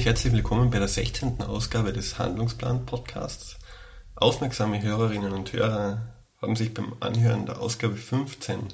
[0.00, 1.42] Und herzlich willkommen bei der 16.
[1.42, 3.58] Ausgabe des Handlungsplan-Podcasts.
[4.14, 8.68] Aufmerksame Hörerinnen und Hörer haben sich beim Anhören der Ausgabe 15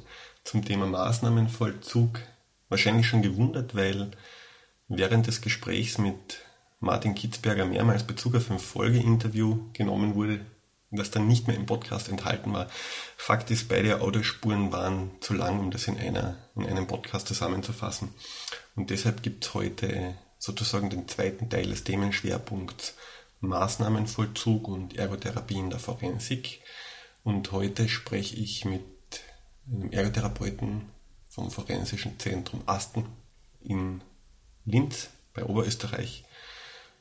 [0.45, 2.21] zum Thema Maßnahmenvollzug
[2.69, 4.13] wahrscheinlich schon gewundert, weil
[4.87, 6.45] während des Gesprächs mit
[6.79, 10.47] Martin Kitzberger mehrmals Bezug auf ein Folgeinterview genommen wurde,
[10.93, 12.69] das dann nicht mehr im Podcast enthalten war.
[13.17, 18.11] Fakt ist, beide Audiospuren waren zu lang, um das in, einer, in einem Podcast zusammenzufassen.
[18.77, 20.15] Und deshalb gibt es heute
[20.47, 22.95] sozusagen den zweiten Teil des Themenschwerpunkts
[23.41, 26.61] Maßnahmenvollzug und Ergotherapie in der Forensik.
[27.25, 28.85] Und heute spreche ich mit
[29.67, 30.83] einem Ergotherapeuten
[31.29, 33.05] vom Forensischen Zentrum Asten
[33.63, 34.01] in
[34.65, 36.25] Linz bei Oberösterreich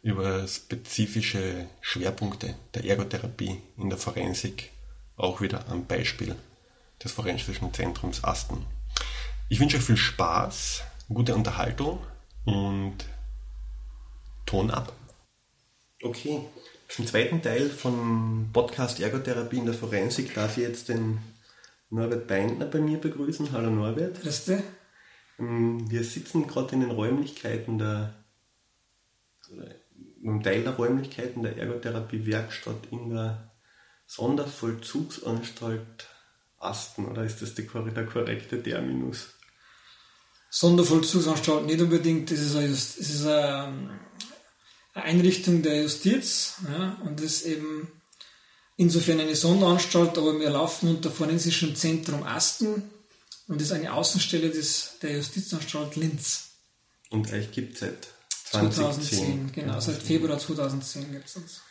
[0.02, 4.72] über spezifische Schwerpunkte der Ergotherapie in der Forensik,
[5.17, 6.36] auch wieder am Beispiel
[7.03, 8.66] des Forensischen Zentrums Asten.
[9.50, 12.00] Ich wünsche euch viel Spaß, gute Unterhaltung
[12.45, 13.05] und
[14.46, 14.94] Ton ab.
[16.02, 16.42] Okay,
[16.88, 21.20] zum zweiten Teil von Podcast Ergotherapie in der Forensik darf ich jetzt den
[21.90, 23.52] Norbert Beindner bei mir begrüßen.
[23.52, 24.22] Hallo Norbert.
[24.22, 24.62] Grüß dich.
[25.40, 28.14] Ähm, wir sitzen gerade in den Räumlichkeiten der
[30.26, 33.52] einem Teil der Räumlichkeiten der Ergotherapie-Werkstatt in der
[34.08, 36.08] Sondervollzugsanstalt
[36.58, 39.30] Asten, oder ist das der korrekte Terminus?
[40.50, 44.00] Sondervollzugsanstalt nicht unbedingt, das ist eine, das ist eine
[44.96, 47.88] Einrichtung der Justiz ja, und ist eben
[48.78, 52.84] insofern eine Sonderanstalt, aber wir laufen unter Forensischem Zentrum Asten
[53.48, 56.50] und ist eine Außenstelle des, der Justizanstalt Linz.
[57.10, 58.08] Und euch gibt es seit
[58.52, 61.62] 2010, genau, seit Februar 2010 gibt es uns.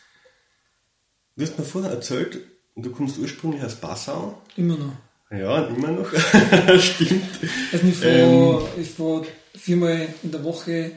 [1.36, 2.38] Du hast mir vorher erzählt,
[2.76, 4.42] du kommst ursprünglich aus Passau.
[4.56, 4.92] Immer noch.
[5.30, 6.08] Ja, immer noch.
[6.78, 7.24] Stimmt.
[7.72, 9.22] Also ich fahre ähm, fahr
[9.54, 10.92] viermal in der Woche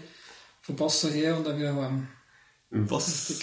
[0.62, 2.08] von Passau her und dann wieder heim.
[2.70, 3.40] Was,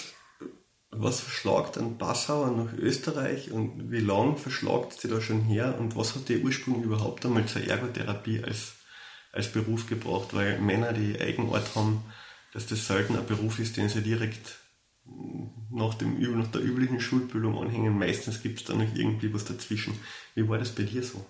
[0.91, 5.97] was verschlagt ein Passauer nach Österreich und wie lange verschlagt sie da schon her und
[5.97, 8.75] was hat die ursprünglich überhaupt einmal zur Ergotherapie als,
[9.33, 10.29] als Beruf gebracht?
[10.33, 12.05] Weil Männer, die Eigenart haben,
[12.53, 14.59] dass das selten ein Beruf ist, den sie direkt
[15.71, 17.99] nach, dem, nach der üblichen Schulbildung anhängen.
[17.99, 19.99] Meistens gibt es da noch irgendwie was dazwischen.
[20.35, 21.25] Wie war das bei dir so?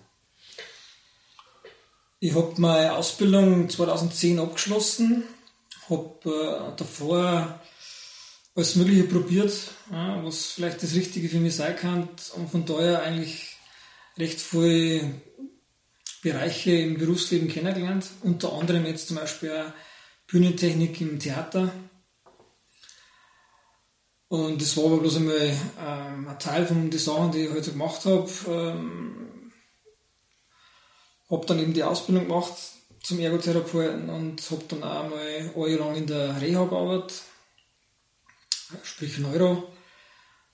[2.19, 5.23] Ich habe meine Ausbildung 2010 abgeschlossen,
[5.89, 7.59] habe äh, davor
[8.55, 9.53] alles Mögliche probiert,
[9.91, 13.57] ja, was vielleicht das Richtige für mich sein kann und von daher eigentlich
[14.17, 15.21] recht viele
[16.21, 18.07] Bereiche im Berufsleben kennengelernt.
[18.23, 19.73] Unter anderem jetzt zum Beispiel auch
[20.27, 21.71] Bühnentechnik im Theater.
[24.27, 27.71] Und das war aber bloß einmal ähm, ein Teil von den Sachen, die ich heute
[27.71, 28.29] gemacht habe.
[28.47, 29.51] Ähm,
[31.29, 32.53] habe dann eben die Ausbildung gemacht
[33.03, 37.21] zum Ergotherapeuten und habe dann auch mal ein Jahr lang in der Reha gearbeitet,
[38.83, 39.71] sprich Neuro.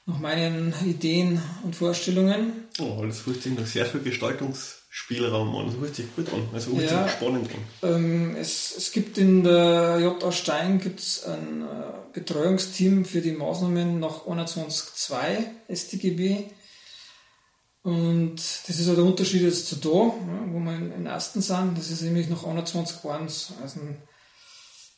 [0.05, 2.67] nach meinen Ideen und Vorstellungen.
[2.79, 5.67] Oh, das fühlt sich nach sehr viel Gestaltungsspielraum an.
[5.67, 6.49] Das fühlt sich gut an.
[6.53, 7.89] Also fühlt ja, sich spannend an.
[7.89, 13.99] Ähm, es, es gibt in der JA Stein gibt's ein äh, Betreuungsteam für die Maßnahmen
[13.99, 16.45] nach 21.2 StGB.
[17.83, 21.77] Und das ist auch der Unterschied jetzt zu da, wo wir in, in Ersten sind.
[21.77, 23.53] Das ist nämlich nach 21.1.
[23.61, 23.79] Also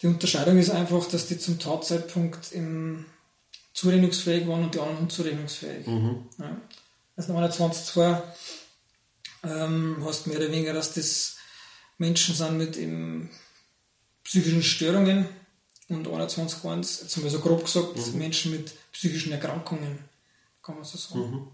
[0.03, 3.05] die Unterscheidung ist einfach, dass die zum Tatzeitpunkt im
[3.73, 5.87] zurechnungsfähig waren und die anderen unzurechnungsfähig.
[5.87, 6.27] Mhm.
[6.37, 6.61] Ja.
[7.15, 8.21] Also 21.2
[9.45, 11.37] ähm, hast mehr oder weniger, dass das
[11.97, 13.29] Menschen sind mit eben
[14.25, 15.25] psychischen Störungen
[15.87, 18.17] und 21.1, jetzt wir so grob gesagt, mhm.
[18.17, 19.99] Menschen mit psychischen Erkrankungen,
[20.61, 21.31] kann man so sagen.
[21.31, 21.47] Mhm.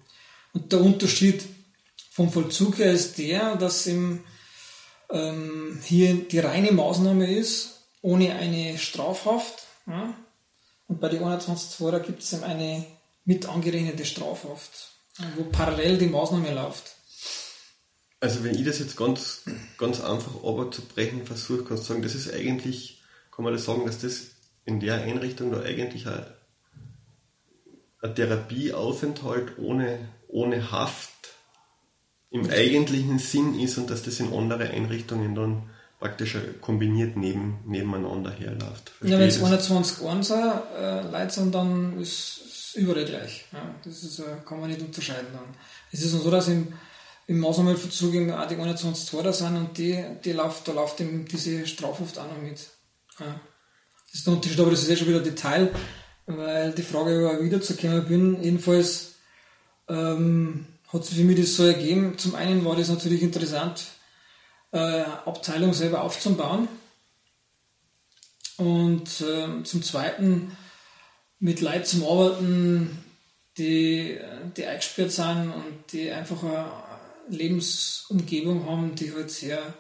[0.54, 1.44] Und der Unterschied
[2.10, 4.24] vom Vollzug her ist der, dass eben,
[5.12, 10.13] ähm, hier die reine Maßnahme ist, ohne eine Strafhaft, Ja?
[10.88, 12.86] Und bei den 21.2 gibt es eine
[13.25, 14.92] mit angerechnete Strafhaft,
[15.36, 16.96] wo parallel die Maßnahme läuft.
[18.19, 19.44] Also wenn ich das jetzt ganz,
[19.78, 20.34] ganz einfach
[20.96, 23.01] brechen versuche, kannst du sagen, das ist eigentlich,
[23.31, 24.31] kann man das sagen, dass das
[24.66, 26.25] in der Einrichtung da eigentlich ein,
[28.01, 31.12] ein Therapieaufenthalt ohne, ohne Haft
[32.31, 35.69] im eigentlichen Sinn ist und dass das in andere Einrichtungen dann
[36.00, 38.92] praktisch kombiniert neben, nebeneinander herläuft.
[39.01, 43.46] Ja, wenn es 21 Einser äh, Leute sind, dann ist es überall gleich.
[43.51, 45.56] Ja, das ist, äh, kann man nicht unterscheiden dann.
[45.92, 46.74] Es ist so, dass im,
[47.28, 51.68] im Maßnahmenverzug auch die 21 Zweiter sind und die, die läuft, da läuft eben diese
[51.68, 52.60] Strafhaft auch noch mit.
[53.19, 53.40] Ja.
[54.06, 55.72] Das ist der Unterschied, aber das ist ja schon wieder Detail,
[56.25, 59.16] weil die Frage über wiederzukommen bin, jedenfalls
[59.90, 62.18] ähm, hat sich für mich das so ergeben.
[62.18, 63.86] Zum einen war das natürlich interessant,
[64.71, 66.68] äh, Abteilung selber aufzubauen.
[68.57, 70.56] Und äh, zum Zweiten
[71.39, 73.00] mit Leuten zum Arbeiten,
[73.57, 74.19] die,
[74.57, 76.66] die eingesperrt sind und die einfach eine
[77.30, 79.74] Lebensumgebung haben, die halt sehr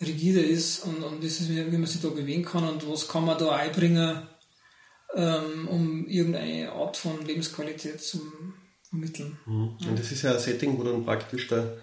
[0.00, 3.24] rigide ist und, und das ist, wie man sich da bewegen kann und was kann
[3.24, 4.22] man da einbringen,
[5.14, 8.20] ähm, um irgendeine Art von Lebensqualität zu
[8.88, 9.38] vermitteln.
[9.46, 9.76] Mhm.
[9.88, 11.78] Und das ist ja ein Setting, wo dann praktisch der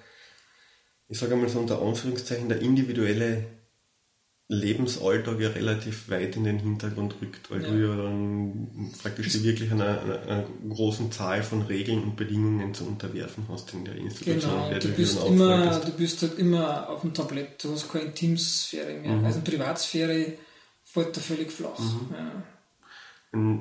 [1.12, 3.44] ich sage mal so unter Anführungszeichen, der individuelle
[4.48, 7.70] Lebensalltag ja relativ weit in den Hintergrund rückt, weil ja.
[7.70, 12.86] du ja dann praktisch wirklich einer, einer, einer, großen Zahl von Regeln und Bedingungen zu
[12.86, 14.52] unterwerfen hast in der Institution.
[14.52, 18.94] Genau, du, bist immer, du bist halt immer auf dem Tablett, du hast keine Teamsphäre
[19.00, 19.12] mehr.
[19.12, 19.26] Mhm.
[19.26, 20.34] Also Privatsphäre
[20.84, 21.80] fällt da völlig flach.
[21.80, 22.10] Mhm.
[22.14, 23.60] Ja.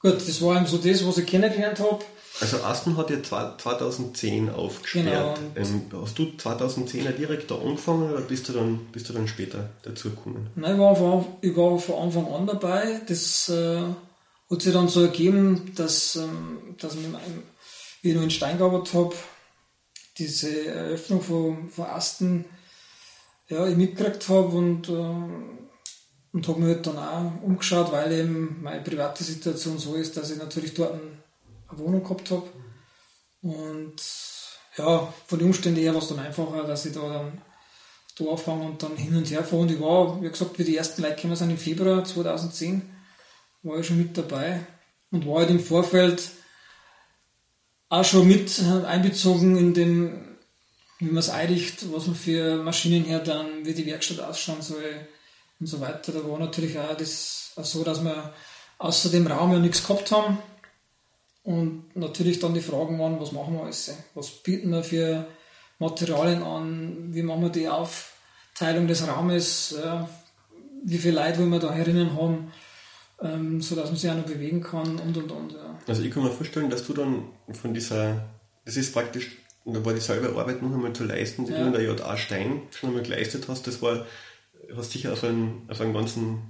[0.00, 2.04] Gut, das war eben so das, was ich kennengelernt habe.
[2.40, 5.38] Also Aston hat ja 2010 aufgesperrt.
[5.54, 9.28] Genau, ähm, hast du 2010 direkt da angefangen oder bist du dann, bist du dann
[9.28, 10.48] später dazugekommen?
[10.54, 13.02] Nein, ich war, von, ich war von Anfang an dabei.
[13.06, 13.82] Das äh,
[14.50, 17.00] hat sich dann so ergeben, dass, ähm, dass ich,
[18.00, 19.14] wie ich noch in Stein gearbeitet habe,
[20.16, 22.44] diese Eröffnung von, von Aston
[23.48, 25.59] ja, ich mitgekriegt habe und, äh,
[26.32, 30.30] und habe mir halt dann auch umgeschaut, weil eben meine private Situation so ist, dass
[30.30, 32.46] ich natürlich dort eine Wohnung gehabt habe.
[33.42, 33.96] Und
[34.76, 37.42] ja, von den Umständen her war es dann einfacher, dass ich da dann
[38.18, 39.62] da anfange und dann hin und her fahre.
[39.62, 42.82] Und ich war, wie gesagt, wie die ersten Leute gekommen sind im Februar 2010,
[43.62, 44.60] war ich schon mit dabei
[45.10, 46.30] und war halt im Vorfeld
[47.88, 50.36] auch schon mit einbezogen in dem,
[50.98, 55.08] wie man es einrichtet, was man für Maschinen her dann, wie die Werkstatt ausschauen soll
[55.60, 56.12] und so weiter.
[56.12, 58.32] Da war natürlich auch das auch so, dass wir
[58.78, 60.38] außer dem Raum ja nichts gehabt haben.
[61.42, 63.94] Und natürlich dann die Fragen waren, was machen wir alles?
[64.14, 65.26] Was bieten wir für
[65.78, 67.08] Materialien an?
[67.12, 69.74] Wie machen wir die Aufteilung des Raumes?
[70.84, 72.52] Wie viele Leute wollen wir da herinnen haben?
[73.22, 75.52] Ähm, so dass man sich auch noch bewegen kann und und und.
[75.52, 75.78] Ja.
[75.86, 78.24] Also ich kann mir vorstellen, dass du dann von dieser,
[78.64, 79.36] das ist praktisch,
[79.66, 81.58] da war dieselbe Arbeit noch einmal zu leisten, die ja.
[81.58, 83.66] du in der JA Stein schon einmal geleistet hast.
[83.66, 84.06] Das war,
[84.76, 86.42] hast sicher auf einen, auf einen ganzen,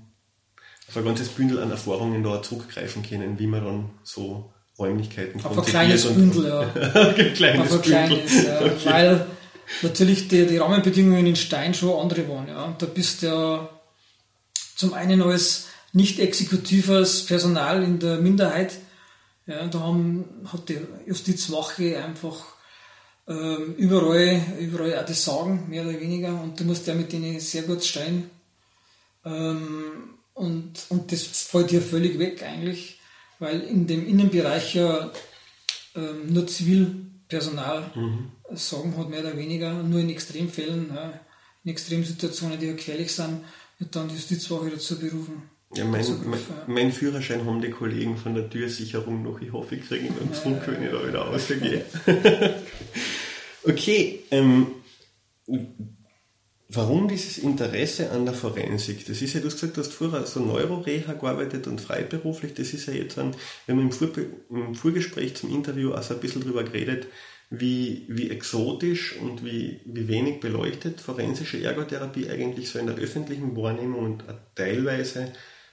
[0.88, 5.58] auf ein ganzes Bündel an Erfahrungen da zurückgreifen können, wie man dann so Räumlichkeiten Auf
[5.58, 6.60] ein kleines Bündel, ja.
[6.94, 8.60] ein kleines Auf ein kleines, ja.
[8.64, 8.74] Okay.
[8.84, 9.26] Weil
[9.82, 12.48] natürlich die, die Rahmenbedingungen in Stein schon andere waren.
[12.48, 12.74] Ja.
[12.78, 13.68] Da bist du ja
[14.74, 18.78] zum einen als nicht exekutives Personal in der Minderheit.
[19.46, 22.46] Ja, da haben, hat die Justizwache einfach
[23.30, 26.38] ähm, überall, überall auch das Sagen, mehr oder weniger.
[26.42, 28.28] Und du musst ja mit denen sehr gut stehen.
[29.24, 33.00] Ähm, und, und das fällt dir völlig weg eigentlich
[33.40, 35.10] weil in dem Innenbereich ja
[35.96, 38.30] ähm, nur Zivilpersonal mhm.
[38.54, 41.12] Sorgen hat, mehr oder weniger, nur in Extremfällen, ja,
[41.64, 43.44] in Extremsituationen, die ja gefährlich sind,
[43.78, 45.42] wird dann die Justizwache dazu berufen.
[45.74, 49.40] Ja, mein, mein, mein, Führerschein haben die Kollegen von der Türsicherung noch.
[49.40, 51.84] Ich hoffe, ich kriege ihn dann zurück, wenn ich da wieder rausgehe.
[53.64, 54.66] okay, ähm,
[56.72, 59.04] Warum dieses Interesse an der Forensik?
[59.04, 62.54] Das ist ja, du hast gesagt, du hast vorher so Neuroreha gearbeitet und freiberuflich.
[62.54, 63.34] Das ist ja jetzt ein,
[63.66, 64.08] wir haben im, Vor
[64.50, 67.08] im Vorgespräch zum Interview auch so ein bisschen drüber geredet,
[67.50, 73.56] wie, wie exotisch und wie, wie wenig beleuchtet forensische Ergotherapie eigentlich so in der öffentlichen
[73.56, 74.24] Wahrnehmung und
[74.54, 75.32] teilweise,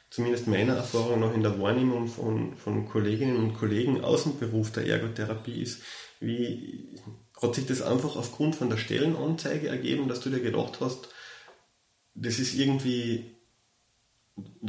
[0.10, 4.72] zumindest meiner Erfahrung nach in der Wahrnehmung von, von Kolleginnen und Kollegen aus dem Beruf
[4.72, 5.82] der Ergotherapie ist.
[6.20, 6.96] Wie,
[7.42, 11.10] hat sich das einfach aufgrund von der Stellenanzeige ergeben, dass du dir gedacht hast,
[12.16, 13.38] das ist irgendwie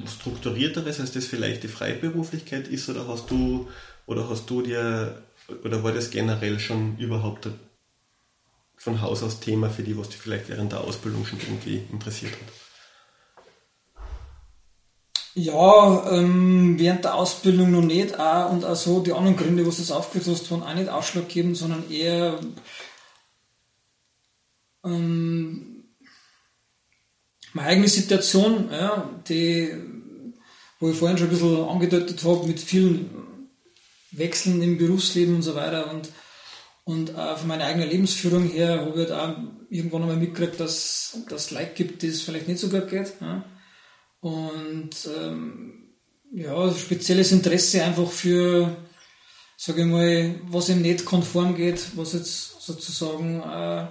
[0.04, 3.68] strukturierteres, als das vielleicht die Freiberuflichkeit ist, oder hast du,
[4.06, 5.22] oder hast du dir,
[5.64, 7.48] oder war das generell schon überhaupt
[8.76, 12.32] von Haus aus Thema für die, was dich vielleicht während der Ausbildung schon irgendwie interessiert
[12.32, 12.67] hat?
[15.38, 19.76] Ja, ähm, während der Ausbildung noch nicht auch und auch so die anderen Gründe, was
[19.76, 22.40] du das aufgeführt hast, waren auch nicht ausschlaggebend, sondern eher
[24.84, 25.84] ähm,
[27.52, 29.76] meine eigene Situation, ja, die,
[30.80, 33.08] wo ich vorhin schon ein bisschen angedeutet habe, mit vielen
[34.10, 36.08] Wechseln im Berufsleben und so weiter und,
[36.82, 39.36] und auch von meiner eigenen Lebensführung her habe ich halt auch
[39.70, 43.12] irgendwann einmal mitgekriegt, dass es Leute gibt, es vielleicht nicht so gut geht.
[43.20, 43.44] Ja.
[44.20, 45.90] Und ähm,
[46.32, 48.76] ja, spezielles Interesse einfach für,
[49.56, 53.86] sage ich mal, was ihm nicht konform geht, was jetzt sozusagen äh,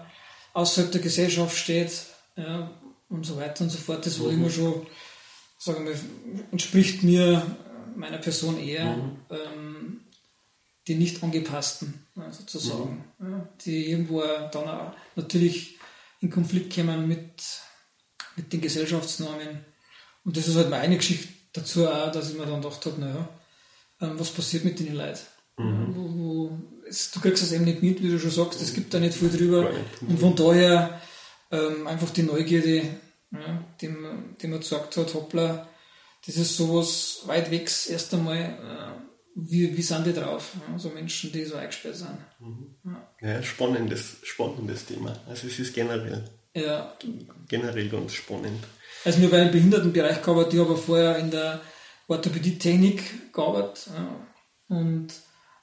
[0.54, 1.92] außerhalb der Gesellschaft steht
[2.36, 2.72] ja,
[3.10, 4.06] und so weiter und so fort.
[4.06, 4.40] Das war mhm.
[4.40, 4.86] immer schon,
[5.58, 5.96] sagen wir,
[6.52, 7.42] entspricht mir
[7.96, 8.98] meiner Person eher.
[8.98, 9.18] Mhm.
[9.30, 10.02] Ähm,
[10.88, 13.32] die nicht angepassten, sozusagen, mhm.
[13.32, 15.78] ja, die irgendwo dann auch natürlich
[16.22, 17.44] in Konflikt kommen mit,
[18.36, 19.66] mit den Gesellschaftsnormen.
[20.28, 23.30] Und das ist halt meine Geschichte dazu auch, dass ich mir dann gedacht habe, naja,
[24.02, 25.20] ähm, was passiert mit den Leuten?
[25.56, 25.96] Mhm.
[25.96, 28.94] Wo, wo, es, du kriegst es eben nicht mit, wie du schon sagst, es gibt
[28.94, 29.72] da nicht viel drüber.
[30.02, 31.00] Und von daher
[31.50, 32.82] ähm, einfach die Neugierde,
[33.32, 33.88] ja, die,
[34.42, 35.66] die man gesagt hat, hoppla,
[36.26, 38.38] das ist sowas weit weg erst einmal.
[38.38, 40.58] Äh, wie, wie sind die drauf?
[40.70, 42.18] Ja, so Menschen, die so eingesperrt sind.
[42.42, 42.76] Mhm.
[42.84, 43.30] Ja.
[43.30, 45.18] ja, spannendes, spannendes Thema.
[45.26, 46.98] Also es ist generell, ja.
[47.48, 48.66] generell ganz spannend.
[49.06, 51.62] Also wir bei im Behindertenbereich gearbeitet, ich habe vorher in der
[52.08, 54.78] Orthopädie-Technik gearbeitet ja.
[54.78, 55.08] und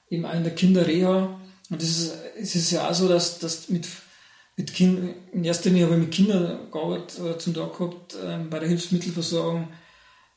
[0.09, 1.39] eben auch in der Kinderreha.
[1.69, 3.87] Und das ist, es ist ja auch so, dass, dass mit,
[4.55, 8.49] mit Kindern, in erster Linie habe ich mit Kindern gearbeitet oder zum Tag gehabt, ähm,
[8.49, 9.67] bei der Hilfsmittelversorgung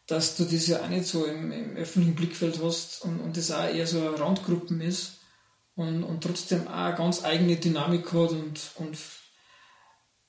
[0.09, 3.53] dass du das ja auch nicht so im, im öffentlichen Blickfeld hast und, und das
[3.53, 5.19] auch eher so Randgruppen ist
[5.77, 8.97] und, und trotzdem auch eine ganz eigene Dynamik hat und, und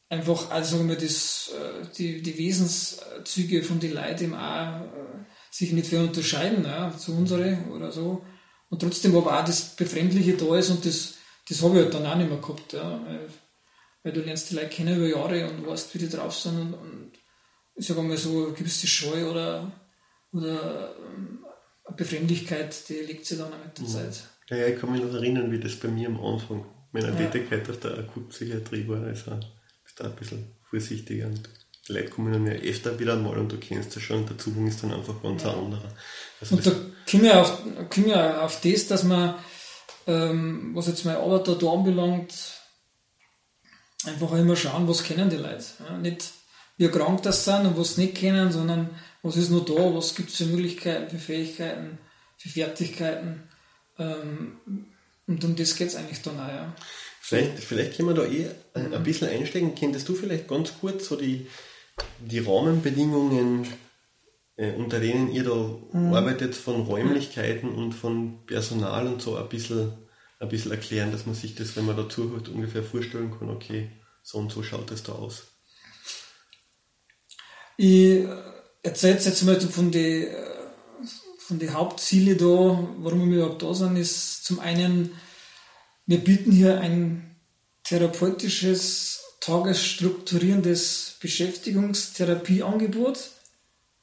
[0.09, 5.71] einfach, also sagen wir, das, äh, die, die Wesenszüge von den Leuten auch äh, sich
[5.71, 8.25] nicht viel unterscheiden ja, zu unsere oder so.
[8.69, 11.15] Und trotzdem aber auch das Befremdliche da ist und das,
[11.47, 12.73] das habe ich halt dann auch nicht mehr gehabt.
[12.73, 13.29] Ja, weil,
[14.03, 16.73] weil du lernst die Leute kennen über Jahre und weißt, wie die drauf sind und,
[16.73, 17.11] und
[17.75, 19.71] ich sage mal so, eine gewisse Scheu oder,
[20.33, 21.45] oder ähm,
[21.85, 23.91] eine Befremdlichkeit, die liegt sich dann auch mit der ja.
[23.91, 24.23] Zeit.
[24.49, 27.29] Ja, ja, ich kann mich noch erinnern, wie das bei mir am Anfang meiner ja.
[27.29, 29.03] Tätigkeit auf der Akutpsychiatrie war.
[29.03, 29.39] Also
[29.99, 31.49] da ein bisschen vorsichtiger und
[31.87, 34.37] die Leute kommen dann ja öfter wieder einmal und du kennst das schon und der
[34.37, 35.53] Zugang ist dann einfach ganz ja.
[35.53, 35.91] ein anderer.
[36.39, 36.71] Also und da
[37.09, 39.35] kommen wir auf, kommen wir auf das, dass man,
[40.07, 42.33] ähm, was jetzt meine Arbeit da, da anbelangt,
[44.05, 45.65] einfach immer schauen, was kennen die Leute.
[45.79, 46.31] Ja, nicht
[46.77, 48.89] wie krank das sind und was sie nicht kennen, sondern
[49.21, 51.97] was ist noch da, was gibt es für Möglichkeiten, für Fähigkeiten,
[52.37, 53.49] für Fertigkeiten.
[53.97, 54.57] Ähm,
[55.27, 56.47] und um das geht es eigentlich dann auch.
[56.47, 56.73] Ja.
[57.21, 59.75] Vielleicht, vielleicht können wir da eh ein, ein bisschen einsteigen.
[59.75, 61.47] Könntest du vielleicht ganz kurz so die,
[62.19, 63.67] die Rahmenbedingungen,
[64.55, 66.13] äh, unter denen ihr da mhm.
[66.13, 69.91] arbeitet, von Räumlichkeiten und von Personal und so ein bisschen,
[70.39, 73.91] ein bisschen erklären, dass man sich das, wenn man da zuhört, ungefähr vorstellen kann, okay,
[74.23, 75.43] so und so schaut es da aus.
[77.77, 78.25] Ich
[78.83, 80.27] erzähle jetzt mal von den
[81.49, 82.45] von den Hauptzielen da,
[82.99, 85.13] warum wir überhaupt da sind, ist zum einen,
[86.09, 87.35] wir bieten hier ein
[87.83, 93.29] therapeutisches, tagesstrukturierendes Beschäftigungstherapieangebot.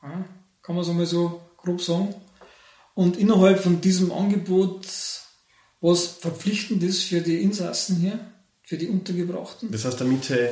[0.05, 0.25] Ja,
[0.63, 2.15] kann man so mal so grob sagen.
[2.95, 4.87] Und innerhalb von diesem Angebot,
[5.81, 8.21] was verpflichtend ist für die Insassen hier,
[8.67, 9.71] für die Untergebrachten.
[9.71, 10.51] Das heißt, damit äh,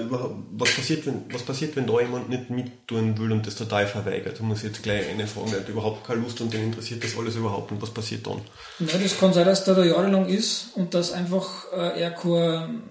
[0.00, 3.86] überhaupt, was passiert, wenn, was passiert, wenn da jemand nicht mittun will und das total
[3.86, 4.40] verweigert?
[4.40, 7.04] Da muss ich jetzt gleich eine fragen, der hat überhaupt keine Lust und den interessiert
[7.04, 8.40] das alles überhaupt und was passiert dann?
[8.80, 12.82] Ja, das kann sein, dass der da jahrelang ist und dass einfach äh, er kein,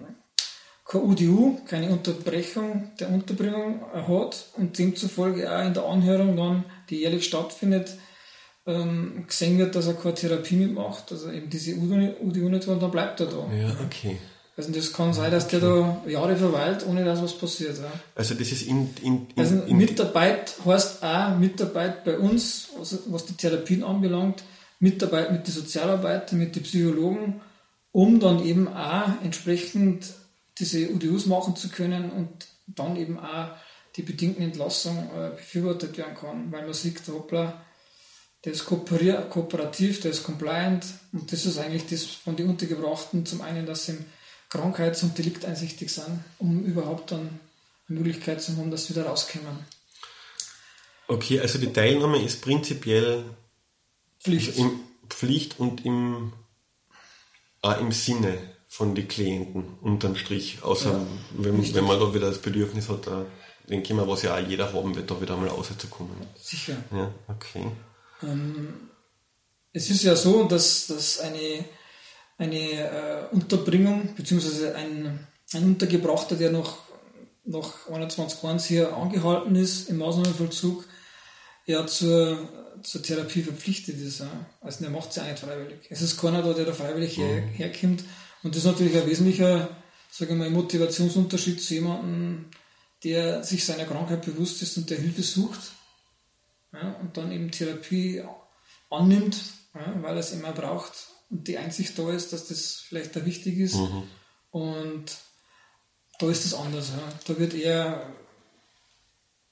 [0.86, 7.01] kein UDU, keine Unterbrechung der Unterbringung hat und demzufolge auch in der Anhörung dann, die
[7.01, 7.98] jährlich stattfindet,
[8.66, 12.82] ähm, gesehen wird, dass er keine Therapie mitmacht, also eben diese UDU nicht hat, und
[12.82, 13.54] dann bleibt er da.
[13.54, 14.18] Ja, okay.
[14.58, 17.77] Also das kann sein, dass der da Jahre verweilt, ohne dass was passiert.
[17.77, 17.91] Ja.
[18.15, 23.25] Also das ist in, in, in Also Mitarbeit heißt auch Mitarbeit bei uns, was, was
[23.25, 24.43] die Therapien anbelangt,
[24.79, 27.41] Mitarbeit mit den Sozialarbeitern, mit den Psychologen,
[27.91, 30.05] um dann eben auch entsprechend
[30.58, 32.29] diese UDUs machen zu können und
[32.67, 33.50] dann eben auch
[33.96, 37.62] die bedingte Entlassung äh, befürwortet werden kann, weil man sieht, hoppla,
[38.43, 43.41] der ist kooperativ, der ist compliant und das ist eigentlich das von den Untergebrachten zum
[43.41, 44.05] einen, dass sie im
[44.51, 47.39] krankheits- und delikteinsichtig sind, um überhaupt dann
[47.88, 49.65] eine Möglichkeit zu haben, dass sie wieder rauskommen.
[51.08, 53.24] Okay, also die Teilnahme ist prinzipiell
[54.20, 54.79] Pflicht, im,
[55.10, 56.34] Pflicht und im,
[57.62, 62.27] auch im Sinne von den Klienten unterm Strich, außer ja, wenn, wenn, man da wieder
[62.27, 63.08] das Bedürfnis hat,
[63.70, 66.15] denke ich mal, was ja auch jeder haben wird, da wieder einmal rauszukommen.
[66.41, 66.77] Sicher.
[66.91, 67.65] Ja, okay.
[68.24, 68.74] Ähm,
[69.74, 71.65] es ist ja so, dass, dass eine,
[72.42, 76.80] eine äh, Unterbringung, beziehungsweise ein, ein Untergebrachter, der noch
[77.44, 80.86] nach 21.1 hier angehalten ist im Maßnahmenvollzug,
[81.66, 82.50] ja zur,
[82.82, 84.20] zur Therapie verpflichtet ist.
[84.22, 84.28] Ja.
[84.60, 85.80] Also der macht es ja nicht freiwillig.
[85.90, 87.50] Es ist keiner da, der da freiwillig her, Mhm.
[87.50, 88.04] herkommt.
[88.44, 89.70] Und das ist natürlich ein wesentlicher,
[90.10, 92.46] sagen wir mal, Motivationsunterschied zu jemandem,
[93.04, 95.60] der sich seiner Krankheit bewusst ist und der Hilfe sucht
[96.74, 98.24] ja, und dann eben Therapie
[98.90, 99.38] annimmt,
[99.76, 103.26] ja, weil er es immer braucht und die Einsicht da ist, dass das vielleicht da
[103.26, 103.76] wichtig ist.
[103.76, 104.04] Mhm.
[104.52, 105.06] Und
[106.20, 106.90] da ist es anders.
[106.90, 107.14] Ja.
[107.26, 108.14] Da wird eher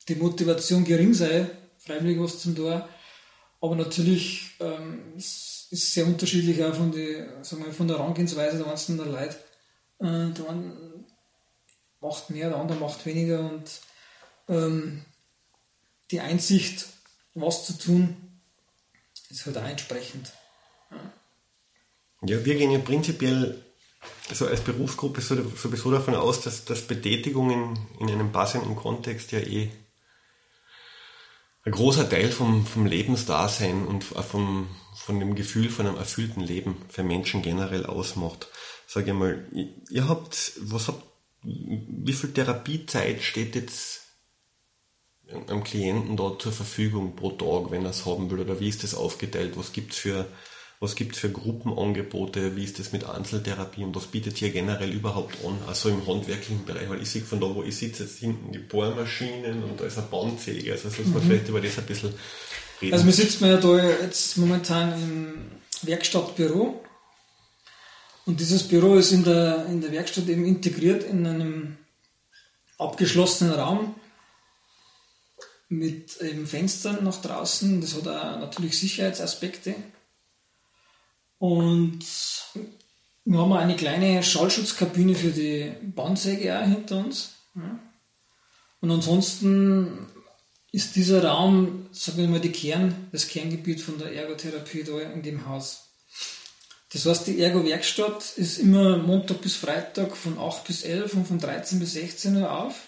[0.07, 2.81] die Motivation gering sein, freiwillig was zum tun.
[3.61, 8.57] Aber natürlich ähm, es ist sehr unterschiedlich auch von, die, sagen wir, von der Herangehensweise
[8.57, 9.35] der einzelnen Leute.
[9.99, 11.05] Äh, der eine
[12.01, 13.69] macht mehr, der andere macht weniger und
[14.47, 15.03] ähm,
[16.11, 16.87] die Einsicht,
[17.33, 18.41] was zu tun,
[19.29, 20.31] ist halt auch entsprechend.
[22.21, 23.63] Ja, wir gehen ja prinzipiell
[24.33, 29.39] so als Berufsgruppe so- sowieso davon aus, dass, dass Betätigungen in einem passenden Kontext ja
[29.39, 29.69] eh
[31.65, 36.77] ein großer Teil vom, vom Lebensdasein und vom, von dem Gefühl von einem erfüllten Leben
[36.89, 38.47] für Menschen generell ausmacht.
[38.87, 39.47] Sag ich mal,
[39.89, 41.03] ihr- habt, was habt,
[41.43, 44.01] wie viel Therapiezeit steht jetzt
[45.47, 48.39] einem Klienten da zur Verfügung pro Tag, wenn er es haben will?
[48.39, 49.57] Oder wie ist das aufgeteilt?
[49.57, 50.25] Was gibt's für,
[50.79, 52.55] was gibt's für Gruppenangebote?
[52.55, 53.83] Wie ist das mit Einzeltherapie?
[53.83, 55.57] Und was bietet ihr generell überhaupt an?
[55.67, 58.59] Also im handwerklichen Bereich, weil ich sehe von da, wo ich sitze, jetzt hinten die
[58.59, 60.71] Bohrmaschinen und da ist eine Bandsäge.
[60.71, 62.13] Also, dass wir vielleicht über das ein bisschen
[62.81, 62.93] reden.
[62.93, 66.81] Also wir sitzen ja da jetzt momentan im Werkstattbüro
[68.25, 71.77] und dieses Büro ist in der, in der Werkstatt eben integriert in einem
[72.77, 73.95] abgeschlossenen Raum
[75.67, 77.81] mit eben Fenstern nach draußen.
[77.81, 79.75] Das hat auch natürlich Sicherheitsaspekte.
[81.39, 82.05] Und
[83.25, 87.33] wir haben eine kleine Schallschutzkabine für die Bandsäge auch hinter uns.
[88.81, 90.07] Und ansonsten
[90.71, 95.23] ist dieser Raum, sagen wir mal, die Kern, das Kerngebiet von der Ergotherapie da in
[95.23, 95.85] dem Haus.
[96.91, 101.39] Das heißt, die Ergo-Werkstatt ist immer Montag bis Freitag von 8 bis 11 und von
[101.39, 102.87] 13 bis 16 Uhr auf.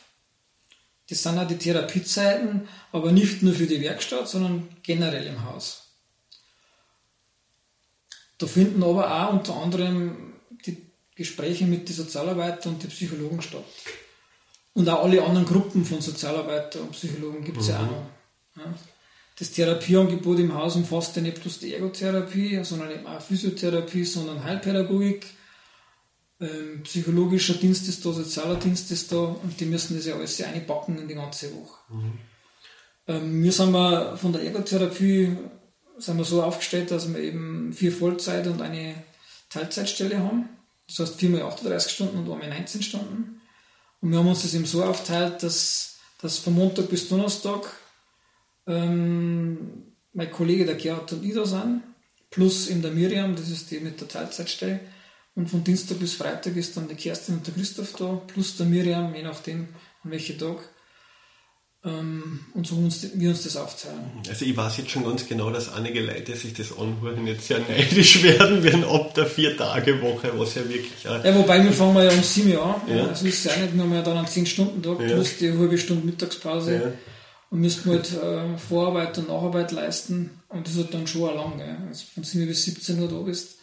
[1.10, 5.91] Das sind auch die Therapiezeiten, aber nicht nur für die Werkstatt, sondern generell im Haus.
[8.42, 10.34] Da finden aber auch unter anderem
[10.66, 10.78] die
[11.16, 13.64] Gespräche mit den Sozialarbeitern und den Psychologen statt.
[14.74, 18.10] Und auch alle anderen Gruppen von Sozialarbeitern und Psychologen gibt es ja auch noch.
[18.58, 18.74] Ja.
[19.38, 24.44] Das Therapieangebot im Haus umfasst ja nicht bloß die Ergotherapie, sondern eben auch Physiotherapie, sondern
[24.44, 25.26] Heilpädagogik.
[26.40, 30.42] Ähm, psychologischer Dienst ist da, sozialer Dienst ist da und die müssen das ja alles
[30.42, 31.78] einpacken in die ganze Woche.
[33.08, 35.38] Ähm, wir sind wir von der Ergotherapie
[36.02, 38.96] sind wir so aufgestellt, dass wir eben vier Vollzeit- und eine
[39.50, 40.50] Teilzeitstelle haben.
[40.88, 43.42] Das heißt viermal 38 Stunden und einmal 19 Stunden.
[44.02, 47.72] Und wir haben uns das eben so aufteilt, dass, dass von Montag bis Donnerstag
[48.68, 51.84] ähm, mein Kollege, der Gerhard und ich da sind,
[52.30, 54.80] plus eben der Miriam, das ist die mit der Teilzeitstelle.
[55.36, 58.66] Und von Dienstag bis Freitag ist dann die Kerstin und der Christoph da, plus der
[58.66, 59.70] Miriam, je nachdem,
[60.04, 60.58] an welchem Tag.
[61.84, 64.02] Ähm, und so uns, wir uns das aufteilen.
[64.30, 67.60] Also ich weiß jetzt schon ganz genau, dass einige Leute sich das anhören jetzt sehr
[67.60, 72.12] neidisch werden werden ab der Vier-Tage-Woche, was ja wirklich Ja, wobei wir fangen wir ja
[72.12, 72.82] um 7 Uhr an.
[72.96, 73.08] Ja.
[73.08, 75.08] Also ist ja nicht nur mehr dann einen 10-Stunden-Tag Ja.
[75.16, 76.76] plus die halbe Stunde Mittagspause.
[76.76, 76.92] Ja.
[77.50, 80.40] Und müssten halt äh, Vorarbeit und Nacharbeit leisten.
[80.50, 81.78] Und das ist dann schon auch lang, gell?
[81.90, 83.58] Also von 7 bis 17 Uhr da bist.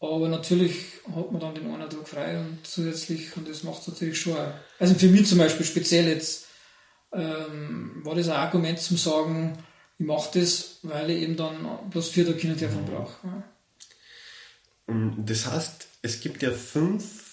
[0.00, 0.76] Aber natürlich
[1.14, 4.34] hat man dann den einen Tag frei und zusätzlich, und das macht es natürlich schon
[4.34, 4.52] auch.
[4.78, 6.43] Also für mich zum Beispiel speziell jetzt,
[7.14, 9.58] ähm, war das ein Argument zum sagen,
[9.98, 13.26] ich mache das, weil ich eben dann bloß vier Tage hin und her von brauche.
[13.26, 13.42] Ja.
[15.18, 17.24] Das heißt, es gibt ja fünf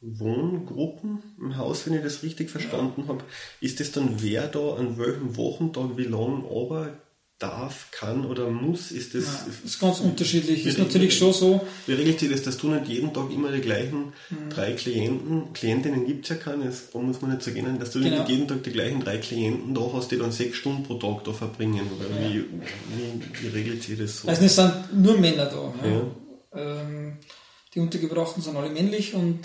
[0.00, 3.22] Wohngruppen im Haus, wenn ich das richtig verstanden habe.
[3.60, 6.96] Ist das dann wer da an welchem Wochentag wie lange aber
[7.42, 8.92] darf, kann oder muss?
[8.92, 10.66] Ist das, Ja, das ist ganz unterschiedlich.
[10.66, 13.60] Ist natürlich schon so, Wie regelt sich das, dass du nicht jeden Tag immer die
[13.62, 14.50] gleichen Mhm.
[14.50, 18.00] drei Klienten, Klientinnen gibt es ja keine, das muss man nicht so gehen, dass du
[18.00, 18.18] Genau.
[18.18, 21.24] nicht jeden Tag die gleichen drei Klienten da hast, die dann sechs Stunden pro Tag
[21.24, 21.90] da verbringen?
[21.98, 24.28] Oder wie, wie, wie regelt sich das so?
[24.28, 24.72] Also es sind
[25.02, 25.74] nur Männer da.
[25.82, 25.90] Ja.
[25.90, 26.82] Ja.
[26.82, 27.16] Ähm,
[27.74, 29.40] die Untergebrachten sind alle männlich und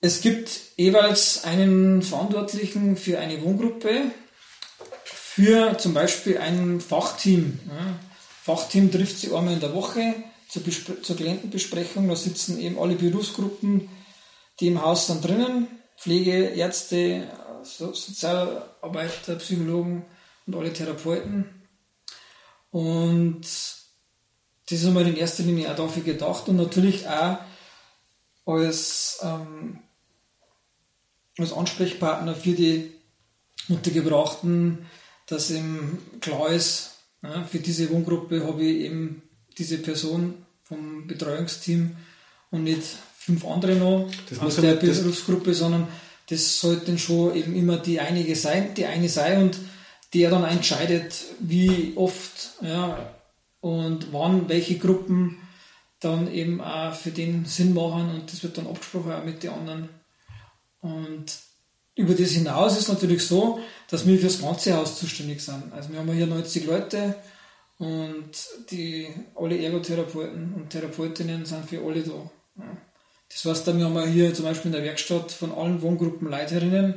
[0.00, 4.02] es gibt jeweils einen Verantwortlichen für eine Wohngruppe,
[5.36, 7.60] für zum Beispiel ein Fachteam.
[7.66, 7.98] Ja.
[8.42, 10.14] Fachteam trifft sich einmal in der Woche
[10.48, 10.62] zur,
[11.02, 12.08] zur Klientenbesprechung.
[12.08, 13.90] Da sitzen eben alle Berufsgruppen,
[14.58, 15.68] die im Haus sind drinnen,
[15.98, 17.28] Pflege, Ärzte,
[17.64, 20.06] so Sozialarbeiter, Psychologen
[20.46, 21.44] und alle Therapeuten.
[22.70, 27.40] Und das ist einmal in erster Linie auch dafür gedacht und natürlich auch
[28.46, 29.80] als, ähm,
[31.36, 32.90] als Ansprechpartner für die
[33.68, 34.86] Untergebrachten,
[35.26, 39.22] dass ihm klar ist, ja, für diese Wohngruppe habe ich eben
[39.58, 41.96] diese Person vom Betreuungsteam
[42.50, 42.82] und nicht
[43.16, 45.88] fünf andere noch das aus der Berufsgruppe, sondern
[46.28, 49.58] das sollten schon eben immer die einige sein, die eine sein und
[50.14, 53.14] der dann entscheidet, wie oft ja,
[53.60, 55.38] und wann welche Gruppen
[56.00, 59.50] dann eben auch für den Sinn machen und das wird dann abgesprochen auch mit den
[59.50, 59.88] anderen.
[60.80, 61.36] Und
[61.96, 63.58] über das hinaus ist natürlich so,
[63.90, 65.72] dass wir für das ganze Haus zuständig sind.
[65.72, 67.14] Also wir haben hier 90 Leute
[67.78, 68.30] und
[68.70, 72.30] die alle Ergotherapeuten und Therapeutinnen sind für alle da.
[73.28, 76.94] Das heißt, wir haben hier zum Beispiel in der Werkstatt von allen Wohngruppen Leiterinnen,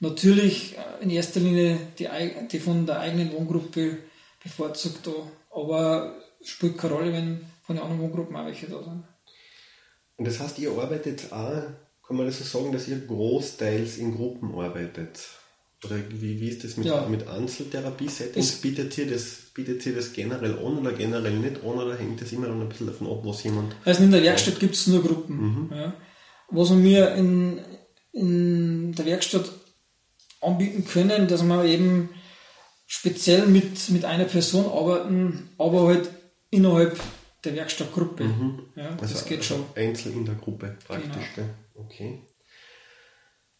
[0.00, 2.08] natürlich äh, in erster Linie die,
[2.50, 3.98] die von der eigenen Wohngruppe
[4.42, 5.12] bevorzugt da,
[5.50, 9.04] aber spielt keine Rolle, wenn von den anderen Wohngruppen auch welche da sind.
[10.16, 11.62] Und das heißt, ihr arbeitet auch,
[12.08, 15.20] kann man das so sagen, dass ihr großteils in Gruppen arbeitet?
[15.84, 17.06] Oder wie, wie ist das mit, ja.
[17.06, 18.62] mit Einzeltherapie-Settings?
[18.62, 22.32] Bietet ihr, das, bietet ihr das generell an oder generell nicht an oder hängt das
[22.32, 23.76] immer ein bisschen davon ab, was jemand.
[23.84, 25.36] Also in der Werkstatt gibt es nur Gruppen.
[25.36, 25.70] Mhm.
[25.70, 25.94] Ja.
[26.48, 27.60] Was wir in,
[28.12, 29.50] in der Werkstatt
[30.40, 32.08] anbieten können, dass wir eben
[32.86, 36.08] speziell mit, mit einer Person arbeiten, aber halt
[36.50, 36.98] innerhalb
[37.44, 38.24] der Werkstattgruppe.
[38.24, 38.60] Mhm.
[38.76, 39.64] Ja, das also geht schon.
[39.76, 41.34] Einzel in der Gruppe praktisch.
[41.36, 41.48] Genau.
[41.78, 42.22] Okay.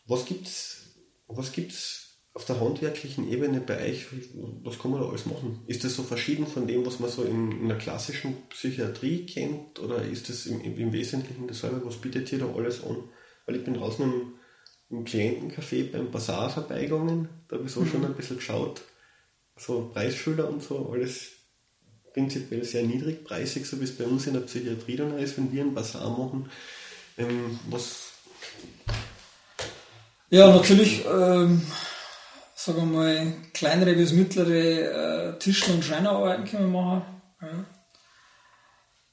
[0.07, 0.95] Was gibt's,
[1.29, 4.07] was gibt's auf der handwerklichen Ebene bei euch,
[4.63, 5.61] was kann man da alles machen?
[5.67, 9.81] Ist das so verschieden von dem, was man so in, in der klassischen Psychiatrie kennt
[9.81, 11.85] oder ist das im, im Wesentlichen dasselbe?
[11.85, 13.09] Was bietet ihr da alles an?
[13.45, 14.35] Weil ich bin draußen im,
[14.91, 17.89] im Klientencafé beim Bazar vorbeigegangen, da habe ich so mhm.
[17.89, 18.83] schon ein bisschen geschaut,
[19.57, 21.33] so Preisschilder und so, alles
[22.13, 25.63] prinzipiell sehr niedrigpreisig, so wie es bei uns in der Psychiatrie dann ist, wenn wir
[25.63, 26.49] einen Bazar machen.
[27.17, 28.08] Ähm, was
[30.31, 31.63] ja, natürlich ähm,
[32.69, 37.03] sagen wir mal, kleinere bis mittlere äh, Tischler- und Schreinerarbeiten können wir machen.
[37.41, 37.65] Ja.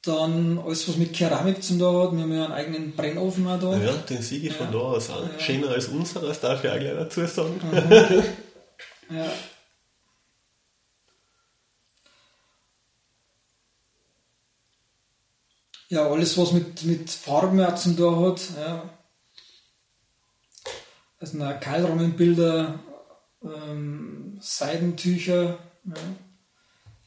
[0.04, 2.12] Dann alles, was mit Keramik zu tun hat.
[2.14, 3.78] Wir haben ja einen eigenen Brennofen auch da.
[3.78, 5.24] Ja, den sehe ich von da aus auch.
[5.24, 5.40] Ja.
[5.40, 7.60] Schöner als unser, das darf ich auch gleich dazu sagen.
[9.10, 9.32] ja.
[15.88, 18.42] Ja, alles, was mit, mit Farben zu tun hat.
[18.58, 18.90] Ja.
[21.20, 22.80] Also Keilrahmenbilder,
[23.44, 25.60] ähm, Seidentücher.
[25.86, 25.94] Ja.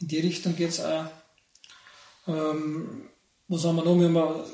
[0.00, 1.06] In die Richtung geht es auch.
[2.26, 3.08] Ähm,
[3.48, 3.98] was haben wir noch?
[3.98, 4.44] Wir haben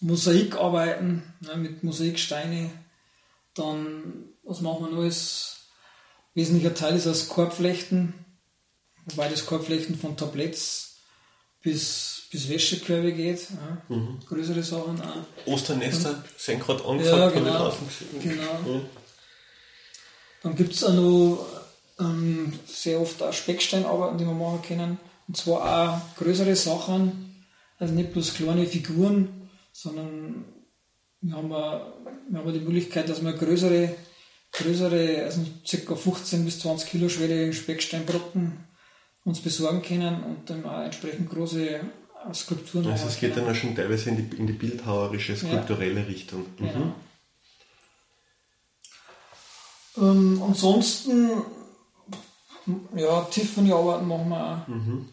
[0.00, 2.70] Mosaikarbeiten ja, mit Mosaiksteine.
[3.54, 5.04] Dann, was machen wir noch?
[5.04, 5.70] Ist,
[6.34, 8.14] wesentlicher Teil ist das Korbflechten,
[9.06, 11.00] wobei das Korbflechten von Tabletts
[11.62, 13.48] bis, bis Wäschekörbe geht.
[13.50, 13.96] Ja.
[13.96, 14.18] Mhm.
[14.26, 15.46] Größere Sachen auch.
[15.52, 17.72] Osternester sind gerade angesagt, ja, genau,
[18.22, 18.74] genau.
[18.74, 18.80] Ja.
[20.42, 21.46] Dann gibt es auch noch
[21.98, 24.98] ähm, sehr oft auch Specksteinarbeiten, die wir machen können.
[25.28, 27.44] Und zwar auch größere Sachen,
[27.78, 30.44] also nicht bloß kleine Figuren, sondern
[31.20, 33.94] wir haben, wir haben die Möglichkeit, dass wir größere,
[34.52, 35.94] größere, also ca.
[35.94, 38.64] 15 bis 20 Kilo schwere Specksteinbrocken
[39.24, 41.80] uns besorgen können und dann auch entsprechend große
[42.34, 46.06] Skulpturen Also es geht dann auch schon teilweise in die, in die bildhauerische, skulpturelle ja.
[46.06, 46.46] Richtung.
[46.58, 46.68] Mhm.
[46.68, 46.94] Genau.
[49.98, 51.42] Ähm, ansonsten,
[52.94, 54.68] ja, Tiffany-Arbeiten machen wir auch.
[54.68, 55.08] Mhm.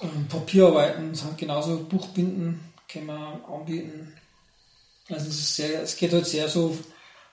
[0.00, 4.12] Ähm, Papierarbeiten sind genauso Buchbinden, können wir anbieten.
[5.08, 6.76] Also es, sehr, es geht halt sehr so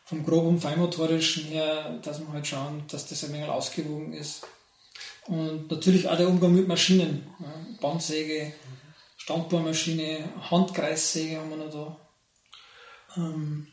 [0.06, 4.46] vom grob und feinmotorischen her, dass wir halt schauen, dass das ein wenig ausgewogen ist.
[5.28, 7.28] Und natürlich auch der Umgang mit Maschinen.
[7.80, 8.54] Bandsäge,
[9.18, 11.98] Standbohrmaschine, Handkreissäge haben wir noch da.
[13.18, 13.68] Ähm,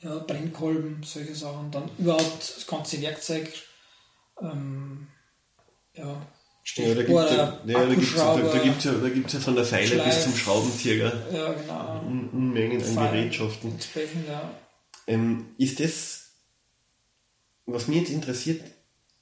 [0.00, 1.70] ja, Brennkolben, solche Sachen.
[1.70, 3.48] Dann überhaupt das ganze Werkzeug,
[4.40, 5.08] ähm,
[5.94, 6.26] ja,
[6.76, 7.84] ja, da gibt es ja, da
[8.58, 12.00] gibt's, ja, da gibt's ja von der Feile Schleif, bis zum Schraubenzieher ja, genau.
[12.06, 13.78] Unmengen an Gerätschaften.
[14.28, 14.50] Ja.
[15.06, 16.30] Ähm, ist das,
[17.66, 18.62] was mich jetzt interessiert,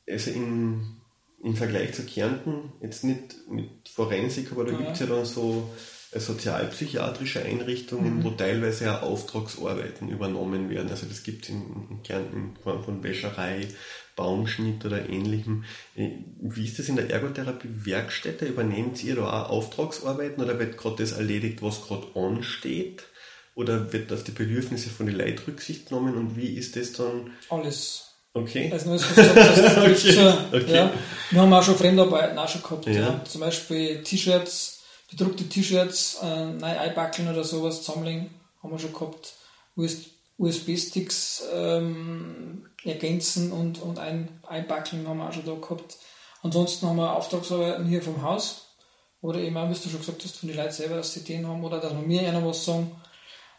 [0.07, 0.98] also in,
[1.43, 4.79] im Vergleich zu Kärnten, jetzt nicht mit Forensik, aber da ja.
[4.79, 5.71] gibt es ja dann so
[6.11, 8.25] äh, sozialpsychiatrische Einrichtungen, mhm.
[8.25, 10.91] wo teilweise auch Auftragsarbeiten übernommen werden.
[10.91, 13.69] Also das gibt es in, in Kärnten in Form von Wäscherei,
[14.17, 15.65] Baumschnitt oder ähnlichem.
[15.95, 18.47] Äh, wie ist das in der Ergotherapie-Werkstätte?
[18.47, 23.05] Übernehmt ihr da auch Auftragsarbeiten oder wird gerade das erledigt, was gerade ansteht?
[23.55, 27.33] Oder wird auf die Bedürfnisse von den Leuten Rücksicht genommen und wie ist das dann?
[27.49, 28.08] Alles.
[28.35, 28.71] Okay.
[28.73, 29.19] Also, trifft
[29.79, 30.39] Okay, zu.
[30.53, 30.75] okay.
[30.75, 30.91] Ja.
[31.31, 32.87] Wir haben auch schon Fremdarbeiten auch schon gehabt.
[32.87, 32.93] Ja.
[32.93, 33.25] Ja.
[33.25, 38.31] Zum Beispiel T-Shirts, bedruckte T-Shirts, äh, neu einbackeln oder sowas, Sammling
[38.63, 39.35] haben wir schon gehabt.
[39.77, 39.97] US
[40.39, 45.97] USB-Sticks ähm, ergänzen und, und ein, einbackeln haben wir auch schon da gehabt.
[46.43, 48.67] Ansonsten haben wir Auftragsarbeiten hier vom Haus.
[49.21, 51.47] Oder eben auch, wie du schon gesagt hast, von den Leuten selber, dass sie den
[51.47, 52.93] haben oder dass wir mir einer was sagen.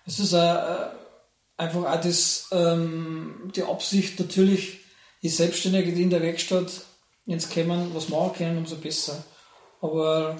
[0.05, 0.87] Es ist auch, äh,
[1.59, 4.79] einfach auch das, ähm, die Absicht natürlich,
[5.19, 6.71] je selbstständiger die in der Werkstatt
[7.25, 9.23] jetzt kommen, was machen können, umso besser.
[9.81, 10.37] Aber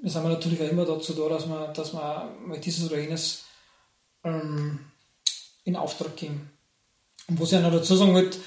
[0.00, 3.44] wir sind natürlich auch immer dazu da, dass wir, dass wir mal dieses oder jenes
[4.24, 4.80] ähm,
[5.64, 6.50] in Auftrag geben.
[7.28, 8.38] Und was ich auch noch dazu sagen wollte,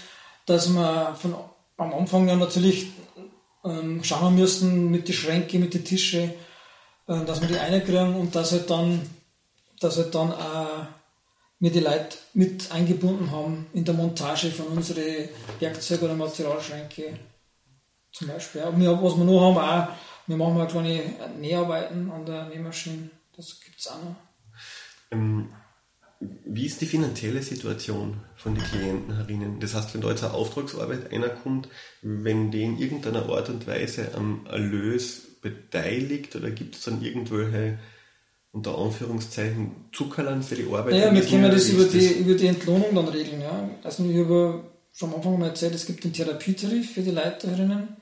[0.47, 1.35] dass wir von,
[1.77, 2.87] am Anfang ja natürlich
[3.63, 6.33] ähm, schauen müssen mit den Schränken, mit den Tischen,
[7.07, 9.07] äh, dass wir die reinkriegen und dass halt dann,
[9.79, 10.87] dass halt dann auch
[11.59, 17.17] wir die Leute mit eingebunden haben in der Montage von unseren Werkzeug- oder Materialschränke
[18.11, 18.61] zum Beispiel.
[18.75, 19.95] Wir, was wir noch haben, auch,
[20.27, 21.01] wir machen auch kleine
[21.39, 24.15] Näharbeiten an der Nähmaschine, das gibt es auch noch.
[25.11, 25.49] Ähm,
[26.19, 29.59] wie ist die finanzielle Situation von den Klienten herinnen?
[29.59, 31.67] Das heißt, wenn da jetzt eine Auftragsarbeit einer kommt,
[32.01, 37.77] wenn in irgendeiner Art und Weise am Erlös beteiligt oder gibt es dann irgendwelche
[38.55, 40.93] unter Anführungszeichen Zuckerland für die Arbeit?
[40.93, 43.41] Naja, wir können das über die, über die Entlohnung dann regeln.
[43.41, 43.69] Ja.
[43.83, 44.63] Also ich habe
[44.93, 47.97] schon am Anfang mal erzählt, es gibt einen Therapietarif für die Leiterinnen.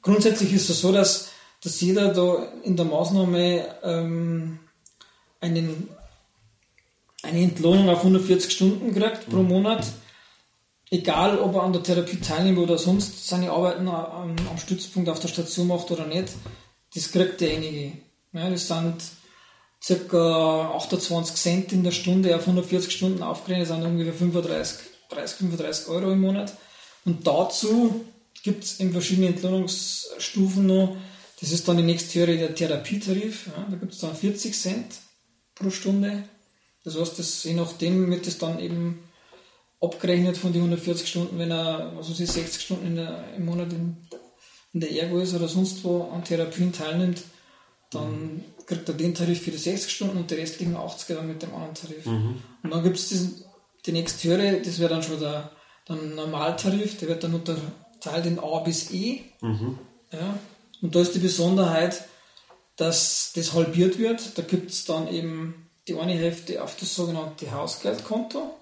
[0.00, 1.28] Grundsätzlich ist es so, dass,
[1.62, 4.58] dass jeder da in der Maßnahme ähm,
[5.40, 5.88] einen,
[7.22, 9.84] eine Entlohnung auf 140 Stunden kriegt pro Monat.
[10.90, 15.20] Egal, ob er an der Therapie teilnimmt oder sonst seine Arbeiten am, am Stützpunkt auf
[15.20, 16.32] der Station macht oder nicht,
[16.94, 17.92] das kriegt derjenige.
[18.32, 18.94] Ja, das sind
[19.86, 20.72] ca.
[20.76, 26.12] 28 Cent in der Stunde auf 140 Stunden aufgerechnet, sind ungefähr 35, 30, 35 Euro
[26.12, 26.54] im Monat.
[27.04, 28.04] Und dazu
[28.42, 30.96] gibt es in verschiedenen Entlohnungsstufen noch,
[31.40, 34.86] das ist dann die nächsthöhere der Therapietarif, ja, da gibt es dann 40 Cent
[35.54, 36.24] pro Stunde.
[36.84, 39.02] Das heißt, das, je nachdem wird das dann eben
[39.80, 43.72] abgerechnet von den 140 Stunden, wenn er, was weiß ich, 60 Stunden der, im Monat
[43.72, 43.96] in,
[44.74, 47.22] in der Ergo ist oder sonst wo an Therapien teilnimmt,
[47.90, 51.42] dann kriegt er den Tarif für die 60 Stunden und die restlichen 80 dann mit
[51.42, 52.06] dem anderen Tarif.
[52.62, 53.44] Und dann gibt es
[53.84, 55.50] die nächste Höhere, das wäre dann schon der,
[55.88, 59.22] der Normaltarif, der wird dann unterteilt in A bis E.
[60.12, 60.38] Ja.
[60.80, 62.04] Und da ist die Besonderheit,
[62.76, 64.38] dass das halbiert wird.
[64.38, 68.54] Da gibt es dann eben die eine Hälfte auf das sogenannte Hausgeldkonto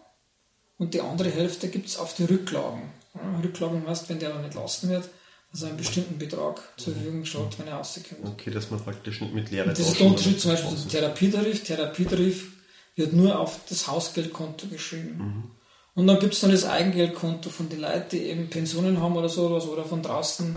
[0.79, 2.83] und die andere Hälfte gibt es auf die Rücklagen.
[3.15, 5.11] Ja, Rücklagen heißt, wenn der dann nicht lassen wird,
[5.53, 8.25] er einen bestimmten Betrag zur Verfügung steht, wenn er rauskommt.
[8.25, 11.65] Okay, dass man praktisch nicht mit leeren Das ist der Unterschied zum Beispiel zum Therapietarif.
[11.65, 12.53] Therapietarif
[12.97, 15.55] wird nur auf das Hausgeldkonto geschrieben.
[15.95, 19.29] Und dann gibt es dann das Eigengeldkonto von den Leuten, die eben Pensionen haben oder
[19.29, 20.55] sowas oder von draußen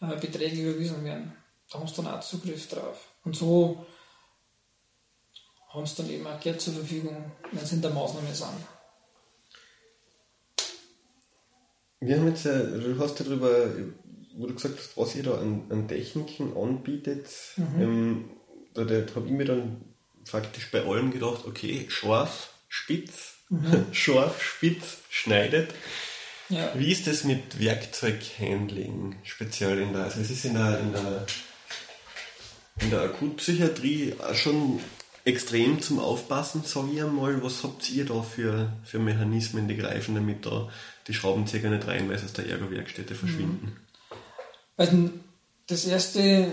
[0.00, 1.32] äh, Beträge überwiesen werden.
[1.70, 3.12] Da haben sie dann auch Zugriff drauf.
[3.24, 3.84] Und so
[5.70, 8.48] haben sie dann eben auch Geld zur Verfügung, wenn sie in der Maßnahme sind.
[12.00, 13.68] Wir haben jetzt, ja, du hast ja darüber,
[14.36, 18.30] wo du gesagt hast, was ihr da an, an Techniken anbietet, ähm,
[18.74, 19.80] da, da habe ich mir dann
[20.24, 23.34] faktisch bei allem gedacht, okay, scharf, spitz,
[23.92, 25.70] scharf, spitz, schneidet.
[26.48, 26.72] Ja.
[26.76, 31.26] Wie ist das mit Werkzeughandling, speziell in der, also es ist in der, in der,
[32.80, 34.80] in der Akutpsychiatrie auch schon
[35.24, 37.42] extrem zum Aufpassen, sage ich einmal.
[37.42, 40.68] Was habt ihr da für, für Mechanismen, die greifen, damit da
[41.08, 43.76] die Schraubenzieher nicht reinweise aus der Ergo-Werkstätte verschwinden?
[44.76, 45.10] Also
[45.66, 46.48] das erste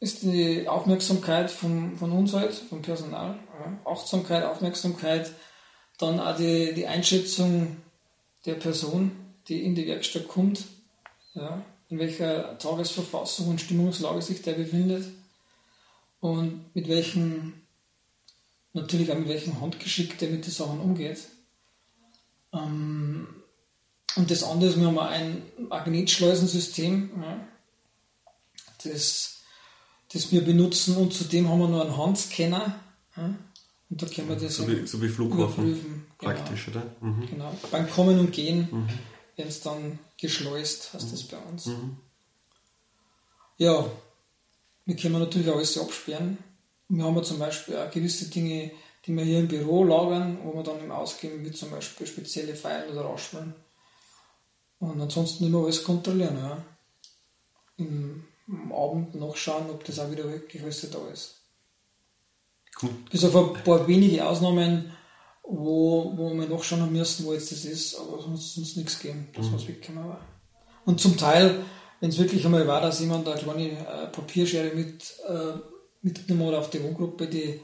[0.00, 3.38] ist die Aufmerksamkeit von, von uns halt, vom Personal.
[3.60, 3.92] Ja.
[3.92, 5.30] Achtsamkeit, Aufmerksamkeit,
[5.98, 7.76] dann auch die, die Einschätzung
[8.46, 9.12] der Person,
[9.48, 10.64] die in die Werkstatt kommt,
[11.34, 15.04] ja, in welcher Tagesverfassung und Stimmungslage sich der befindet
[16.20, 17.54] und mit welchem,
[18.72, 21.28] natürlich auch mit welchem Handgeschick der mit den Sachen umgeht.
[22.54, 23.28] Ähm,
[24.16, 27.46] und das andere ist, wir haben ein Magnetschleusensystem, ja,
[28.84, 29.38] das,
[30.12, 32.80] das wir benutzen und zudem haben wir noch einen Handscanner.
[33.16, 33.34] Ja,
[33.90, 36.06] und da können wir das So wie, so wie Flughafen überprüfen.
[36.18, 36.82] praktisch, oder?
[37.00, 37.26] Mhm.
[37.28, 37.54] Genau.
[37.70, 38.68] Beim Kommen und Gehen
[39.36, 41.66] werden es dann geschleust, heißt das bei uns.
[41.66, 41.96] Mhm.
[43.58, 43.84] Ja,
[44.86, 46.38] wir können natürlich auch alles absperren.
[46.88, 48.70] Wir haben ja zum Beispiel auch gewisse Dinge,
[49.06, 52.54] die wir hier im Büro lagern, wo wir dann im Ausgeben, wie zum Beispiel spezielle
[52.54, 53.54] Pfeilen oder Raspeln.
[54.78, 56.36] Und ansonsten immer alles kontrollieren.
[56.36, 56.64] Ja.
[57.76, 61.36] Im, am Abend nachschauen, ob das auch wieder wirklich alles da ist.
[62.74, 63.10] Gut.
[63.10, 64.92] Bis auf ein paar wenige Ausnahmen
[65.50, 69.28] wo, wo wir nachschauen haben müssen, wo jetzt das ist, aber sonst sonst nichts gegeben,
[69.34, 69.54] dass mhm.
[69.54, 70.20] was weggekommen war.
[70.84, 71.64] Und zum Teil,
[72.00, 75.58] wenn es wirklich einmal war, dass jemand eine kleine äh, Papierschere mit, äh,
[76.02, 77.60] mitgenommen hat auf die Wohngruppe, die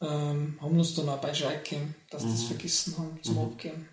[0.00, 2.32] ähm, haben uns dann auch Bescheid gegeben, dass sie mhm.
[2.32, 3.40] das vergessen haben zum mhm.
[3.42, 3.88] Abgeben.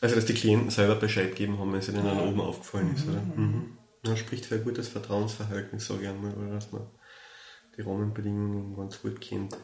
[0.00, 2.14] Also, dass die Klienten selber Bescheid geben haben, wenn es ihnen ja.
[2.14, 3.20] dann oben aufgefallen ist, oder?
[3.20, 3.75] Mhm.
[4.06, 6.86] Ja, spricht für ein gutes Vertrauensverhältnis, sage ich einmal, oder dass man
[7.76, 9.56] die Rahmenbedingungen ganz gut kennt.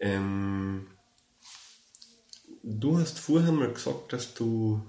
[0.00, 0.86] Ähm,
[2.62, 4.82] du hast vorher mal gesagt, dass du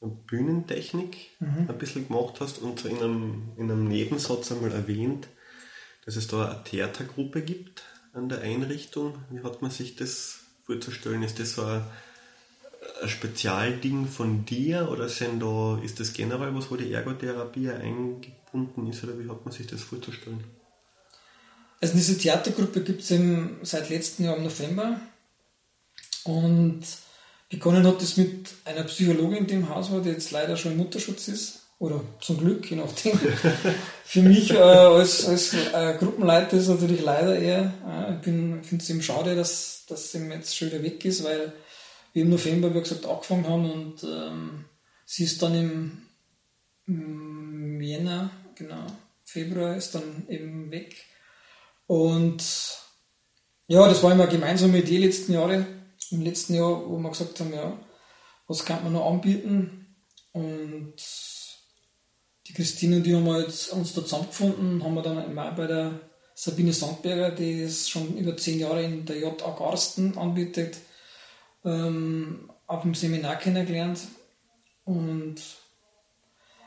[0.00, 1.66] Bühnentechnik mhm.
[1.68, 5.28] ein bisschen gemacht hast und in einem, in einem Nebensatz einmal erwähnt,
[6.04, 9.18] dass es da eine Theatergruppe gibt an der Einrichtung.
[9.30, 11.22] Wie hat man sich das vorzustellen?
[11.22, 11.84] Ist das so ein,
[13.02, 18.88] ein Spezialding von dir oder sind da, ist das generell was, wo die Ergotherapie eingebunden
[18.88, 20.44] ist oder wie hat man sich das vorzustellen?
[21.80, 23.12] Also diese Theatergruppe gibt es
[23.62, 25.00] seit letztem Jahr im November
[26.24, 26.82] und
[27.50, 30.78] begonnen hat es mit einer Psychologin, die im Haus war, die jetzt leider schon im
[30.78, 33.18] Mutterschutz ist oder zum Glück, je nachdem.
[34.04, 38.22] Für mich äh, als, als äh, Gruppenleiter ist es natürlich leider eher, äh, ich
[38.66, 41.52] finde es eben schade, dass, dass sie jetzt schon wieder weg ist, weil
[42.14, 44.64] wir im November, wie gesagt, angefangen haben und ähm,
[45.04, 46.02] sie ist dann im,
[46.86, 48.86] im Jänner, genau,
[49.24, 50.94] Februar ist dann eben weg.
[51.86, 52.42] Und
[53.66, 55.66] ja, das war immer eine gemeinsame Idee letzten Jahre,
[56.10, 57.78] im letzten Jahr, wo wir gesagt haben, ja,
[58.46, 59.96] was kann man noch anbieten?
[60.32, 60.94] Und
[62.46, 66.00] die Christine und ich haben jetzt uns da zusammengefunden, haben wir dann immer bei der
[66.34, 70.76] Sabine Sandberger, die es schon über zehn Jahre in der JA Garsten anbietet,
[71.64, 74.00] ähm, auf dem Seminar kennengelernt.
[74.84, 75.36] Und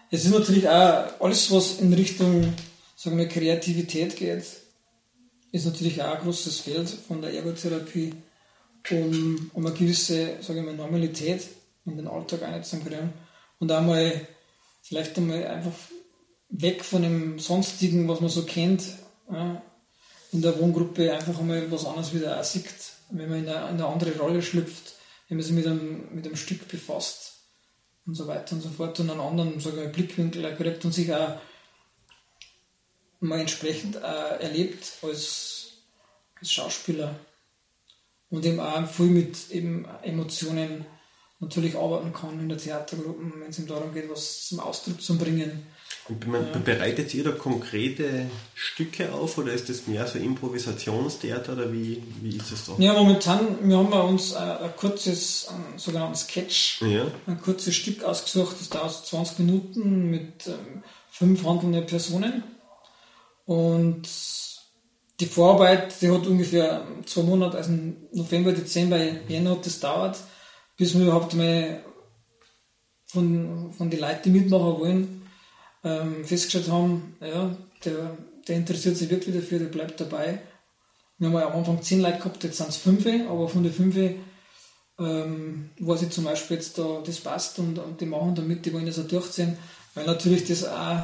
[0.10, 2.54] es ist natürlich auch alles, was in Richtung
[2.96, 4.44] sagen wir, Kreativität geht,
[5.52, 8.14] ist natürlich auch ein großes Feld von der Ergotherapie,
[8.92, 11.48] um, um eine gewisse sage ich mal, Normalität
[11.86, 13.14] in den Alltag einzukriegen
[13.60, 14.28] und einmal
[14.82, 15.74] vielleicht einmal einfach
[16.50, 18.84] weg von dem Sonstigen, was man so kennt,
[19.32, 19.62] ja,
[20.32, 22.66] in der Wohngruppe einfach einmal was anderes wieder auch sieht,
[23.10, 24.96] wenn man in eine, in eine andere Rolle schlüpft,
[25.28, 27.40] wenn man sich mit einem, mit einem Stück befasst
[28.06, 31.14] und so weiter und so fort und einen anderen sagen wir, Blickwinkel kriegt und sich
[31.14, 31.38] auch
[33.20, 35.72] mal entsprechend äh, erlebt als,
[36.40, 37.20] als Schauspieler
[38.30, 40.86] und eben auch viel mit eben Emotionen
[41.40, 45.18] natürlich arbeiten kann in der Theatergruppe, wenn es ihm darum geht, was zum Ausdruck zu
[45.18, 45.68] bringen.
[46.10, 46.60] Ja.
[46.64, 52.38] Bereitet ihr da konkrete Stücke auf oder ist das mehr so Improvisationstheater oder wie, wie
[52.38, 52.74] ist es da?
[52.78, 57.08] Ja, momentan, wir haben uns ein, ein kurzes, ein sogenanntes Sketch, ja.
[57.26, 62.44] ein kurzes Stück ausgesucht, das dauert 20 Minuten mit ähm, fünf handelnden Personen
[63.46, 64.08] und
[65.20, 67.72] die Vorarbeit, die hat ungefähr zwei Monate, also
[68.14, 70.18] November, Dezember, Jänner hat das dauert,
[70.78, 71.84] bis wir überhaupt mal
[73.06, 75.17] von, von den Leuten, die mitmachen wollen,
[75.88, 80.40] ähm, festgestellt haben, ja, der, der interessiert sich wirklich dafür, der bleibt dabei.
[81.18, 83.74] Wir haben ja am Anfang zehn Leute gehabt, jetzt sind es fünf, aber von den
[83.74, 83.96] fünf
[85.00, 88.74] ähm, weiß ich zum Beispiel jetzt da, das passt und, und die machen damit, die
[88.74, 89.58] wollen das auch durchziehen,
[89.94, 91.04] weil natürlich das auch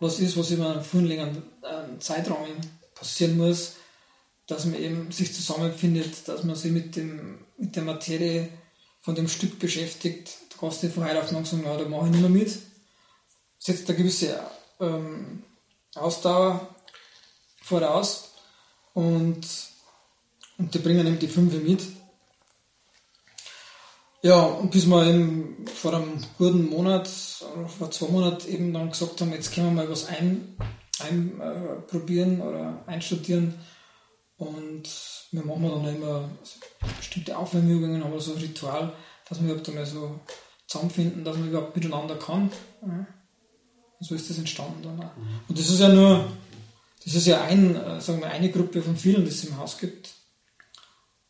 [0.00, 2.48] was ist, was über einen vielen längeren äh, Zeitraum
[2.94, 3.76] passieren muss,
[4.46, 8.48] dass man eben sich zusammenfindet, dass man sich mit, dem, mit der Materie
[9.00, 10.36] von dem Stück beschäftigt.
[10.50, 12.58] Du kannst nicht von heute auf morgen sagen, ja, da mache ich nicht mehr mit.
[13.64, 14.38] Setzt eine gewisse
[14.78, 15.42] ähm,
[15.94, 16.68] Ausdauer
[17.62, 18.34] voraus
[18.92, 19.40] und,
[20.58, 21.80] und die bringen eben die Fünfe mit.
[24.20, 29.18] Ja, und bis wir eben vor einem guten Monat, vor zwei Monaten eben dann gesagt
[29.22, 30.58] haben, jetzt können wir mal was ein,
[30.98, 33.54] einprobieren äh, oder einstudieren.
[34.36, 34.88] Und
[35.30, 36.28] wir machen dann immer
[36.98, 38.92] bestimmte Aufwärmübungen, aber so ein Ritual,
[39.26, 40.20] dass wir überhaupt einmal so
[40.66, 42.50] zusammenfinden, dass man überhaupt miteinander kann.
[44.04, 45.16] Und so ist das entstanden dann auch.
[45.48, 46.30] Und das ist ja nur,
[47.06, 49.78] das ist ja ein, äh, sagen wir, eine Gruppe von vielen, die es im Haus
[49.78, 50.12] gibt.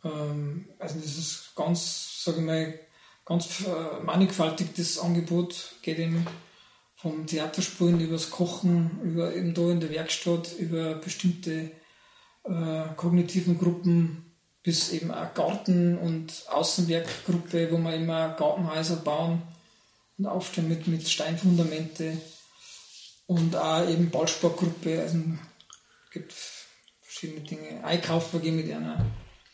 [0.02, 2.74] Ähm, also das ist ganz, sage ich mal,
[3.24, 5.76] ganz äh, mannigfaltig das Angebot.
[5.82, 6.26] Geht eben
[6.96, 11.70] vom Theaterspielen über das Kochen, über eben da in der Werkstatt, über bestimmte
[12.42, 14.32] äh, kognitiven Gruppen
[14.64, 19.42] bis eben auch Garten- und Außenwerkgruppe, wo wir immer Gartenhäuser bauen
[20.18, 22.18] und aufstellen mit, mit Steinfundamente
[23.26, 25.18] und auch eben Ballsportgruppe, also
[26.12, 26.34] gibt
[27.00, 27.84] verschiedene Dinge.
[27.84, 29.04] Einkaufen gehen mit einer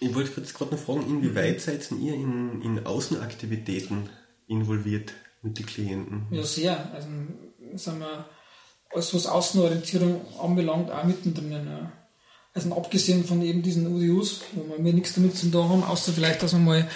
[0.03, 4.09] ich wollte gerade noch fragen, inwieweit seid ihr in, in Außenaktivitäten
[4.49, 5.12] involviert
[5.43, 6.27] mit den Klienten?
[6.31, 6.91] Ja, sehr.
[6.95, 7.09] Also
[7.75, 8.25] sind wir
[8.95, 11.53] alles, was Außenorientierung anbelangt, auch mittendrin.
[11.53, 11.93] Ja.
[12.55, 16.43] Also abgesehen von eben diesen UDUs, wo wir nichts damit zu tun haben, außer vielleicht,
[16.43, 16.89] dass wir mal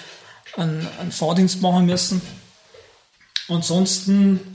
[0.56, 2.22] einen, einen Fahrdienst machen müssen.
[3.48, 4.53] Ansonsten,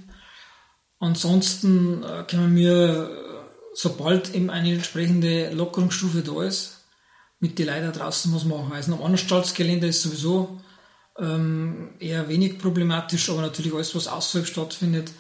[1.00, 3.10] ansonsten äh, können wir,
[3.74, 6.86] sobald eben eine entsprechende Lockerungsstufe da ist,
[7.40, 8.74] mit den Leuten draußen was machen.
[8.74, 10.60] Also am Anstaltsgelände ist sowieso
[11.18, 15.12] ähm, eher wenig problematisch, aber natürlich alles, was außerhalb stattfindet,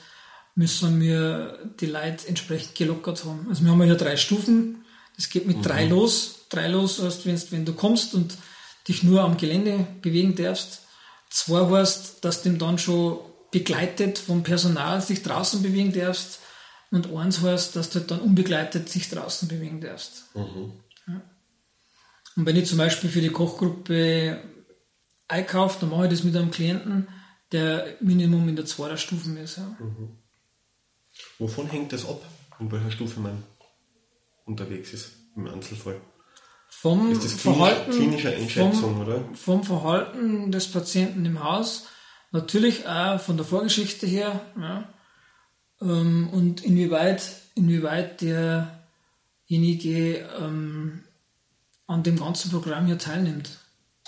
[0.55, 3.47] müssen wir die Leute entsprechend gelockert haben.
[3.49, 4.83] Also wir haben ja drei Stufen.
[5.15, 5.61] Das geht mit mhm.
[5.61, 6.45] drei los.
[6.49, 8.37] Drei los heißt, wenn, wenn du kommst und
[8.87, 10.81] dich nur am Gelände bewegen darfst.
[11.29, 13.19] Zwei heißt, dass du dann schon
[13.51, 16.39] begleitet vom Personal sich draußen bewegen darfst.
[16.91, 20.35] Und eins heißt, dass du dann unbegleitet sich draußen bewegen darfst.
[20.35, 20.73] Mhm.
[21.07, 21.21] Ja.
[22.35, 24.41] Und wenn ich zum Beispiel für die Kochgruppe
[25.27, 27.07] einkaufe, dann mache ich das mit einem Klienten,
[27.51, 29.57] der Minimum in der zweiten Stufe ist.
[29.57, 29.75] Ja.
[29.79, 30.17] Mhm.
[31.37, 32.21] Wovon hängt das ab,
[32.59, 33.43] in welcher Stufe man
[34.45, 36.01] unterwegs ist im Einzelfall?
[36.69, 39.23] Vom ist das Verhalten, klinische Einschätzung, vom, oder?
[39.33, 41.87] Vom Verhalten des Patienten im Haus,
[42.31, 44.93] natürlich auch von der Vorgeschichte her, ja,
[45.81, 47.21] ähm, und inwieweit,
[47.55, 51.03] inwieweit derjenige ähm,
[51.87, 53.59] an dem ganzen Programm hier teilnimmt.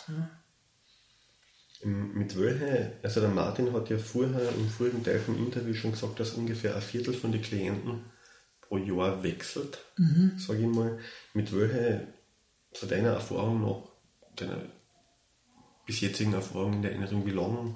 [0.07, 0.29] Ja.
[1.83, 6.19] Mit welcher, also der Martin hat ja vorher im vorigen Teil vom Interview schon gesagt,
[6.19, 8.03] dass ungefähr ein Viertel von den Klienten
[8.61, 10.33] pro Jahr wechselt, mhm.
[10.37, 10.99] sage ich mal.
[11.33, 12.01] Mit welcher,
[12.71, 13.91] zu deiner Erfahrung noch,
[14.35, 14.61] deiner
[15.87, 17.75] bis jetzigen Erfahrung in der Erinnerung, wie lange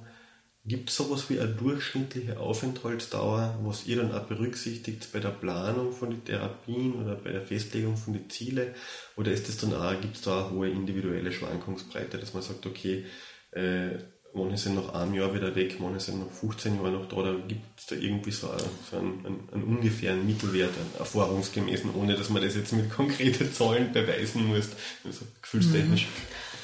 [0.68, 5.94] gibt es sowas wie eine durchschnittliche Aufenthaltsdauer, was ihr dann auch berücksichtigt bei der Planung
[5.94, 8.74] von den Therapien oder bei der Festlegung von den Zielen?
[9.16, 12.66] Oder ist es dann auch, gibt es da eine hohe individuelle Schwankungsbreite, dass man sagt,
[12.66, 13.06] okay,
[13.52, 14.00] äh,
[14.34, 17.36] manche sind nach einem Jahr wieder weg, manche sind nach 15 Jahren noch da, da
[17.48, 18.60] gibt es da irgendwie so, einen,
[18.90, 23.54] so einen, einen, einen, ungefähren Mittelwert, einen erfahrungsgemäßen, ohne dass man das jetzt mit konkreten
[23.54, 24.70] Zahlen beweisen muss,
[25.06, 26.08] also gefühlstechnisch.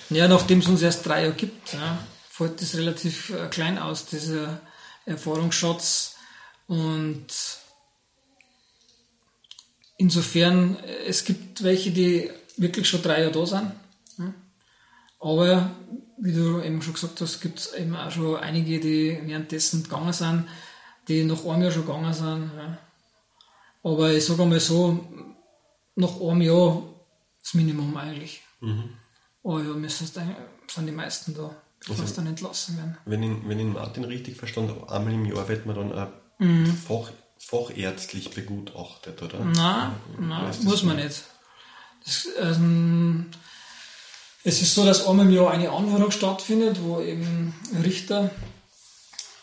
[0.10, 0.16] Mhm.
[0.16, 2.00] Ja, nachdem es uns erst drei Jahre gibt, ja,
[2.42, 4.62] fällt das relativ äh, klein aus, dieser
[5.06, 6.16] Erfahrungsschatz
[6.68, 7.28] und
[9.98, 13.72] insofern, es gibt welche, die wirklich schon drei Jahre da sind,
[15.20, 15.70] aber
[16.18, 20.14] wie du eben schon gesagt hast, gibt es eben auch schon einige, die währenddessen gegangen
[20.14, 20.48] sind,
[21.08, 22.52] die nach einem Jahr schon gegangen sind.
[23.84, 25.08] Aber ich sage einmal so,
[25.96, 26.84] nach einem Jahr
[27.42, 28.42] das Minimum eigentlich.
[28.62, 28.98] Mhm.
[29.44, 31.56] Aber ja, müssen sind die meisten da,
[31.88, 32.98] bevor also, dann entlassen werden.
[33.06, 36.12] Wenn ich, wenn ich Martin richtig verstanden habe, einmal im Jahr wird man dann auch
[36.40, 36.66] mhm.
[36.66, 39.40] fach, fachärztlich begutachtet, oder?
[39.40, 41.24] Nein, nein muss man nicht.
[42.06, 43.28] Das, ähm,
[44.44, 47.54] es ist so, dass einmal im Jahr eine Anhörung stattfindet, wo eben
[47.84, 48.32] Richter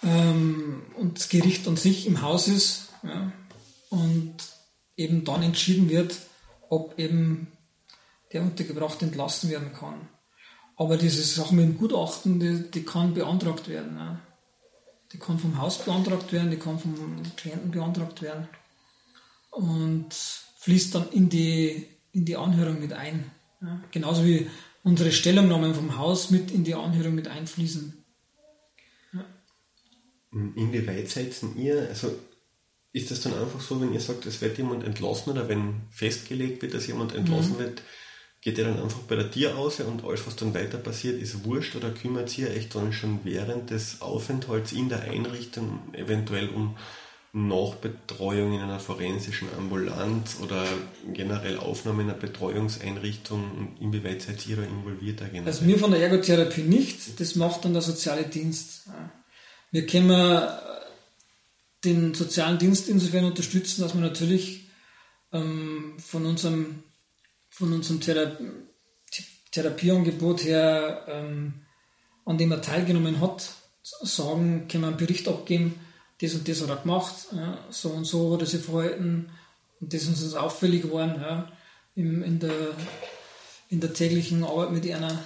[0.02, 3.32] ähm, und das Gericht an sich im Haus ist ja,
[3.90, 4.36] und
[4.96, 6.16] eben dann entschieden wird,
[6.68, 7.52] ob eben
[8.32, 10.08] der Untergebrachte entlassen werden kann.
[10.78, 13.96] Aber diese Sache mit dem Gutachten, die, die kann beantragt werden.
[13.96, 14.20] Ja.
[15.12, 16.94] Die kann vom Haus beantragt werden, die kann vom
[17.36, 18.48] Klienten beantragt werden
[19.50, 20.14] und
[20.58, 23.30] fließt dann in die, in die Anhörung mit ein.
[23.60, 23.80] Ja.
[23.90, 24.48] Genauso wie
[24.84, 28.04] unsere Stellungnahmen vom Haus mit in die Anhörung mit einfließen.
[29.12, 29.24] Ja.
[30.32, 32.16] Inwieweit seid ihr, also
[32.92, 36.62] ist das dann einfach so, wenn ihr sagt, es wird jemand entlassen oder wenn festgelegt
[36.62, 37.58] wird, dass jemand entlassen mhm.
[37.58, 37.82] wird,
[38.40, 41.44] geht ihr dann einfach bei der Tier aus und alles, was dann weiter passiert, ist
[41.44, 46.76] wurscht oder kümmert ihr euch dann schon während des Aufenthalts in der Einrichtung eventuell um
[47.32, 50.64] Nachbetreuung in einer forensischen Ambulanz oder
[51.12, 55.20] generell Aufnahme in einer Betreuungseinrichtung und inwieweit seid ihr da involviert?
[55.20, 58.88] Da Also wir von der Ergotherapie nicht, das macht dann der soziale Dienst.
[59.70, 60.48] Wir können
[61.84, 64.70] den sozialen Dienst insofern unterstützen, dass wir natürlich
[65.32, 66.82] ähm, von unserem,
[67.58, 68.36] von unserem Thera
[69.50, 71.54] Therapieangebot her, ähm,
[72.24, 73.50] an dem er teilgenommen hat,
[73.82, 75.80] sagen, können wir einen Bericht abgeben,
[76.20, 79.30] das und das hat er gemacht, ja, so und so hat er sich verhalten
[79.80, 81.50] und das ist uns auffällig geworden ja,
[81.94, 82.74] in, in, der,
[83.70, 85.24] in der täglichen Arbeit mit einer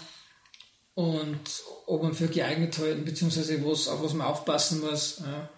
[0.94, 5.20] und ob man für geeignet halten, beziehungsweise was, auf was man aufpassen muss.
[5.20, 5.48] Ja.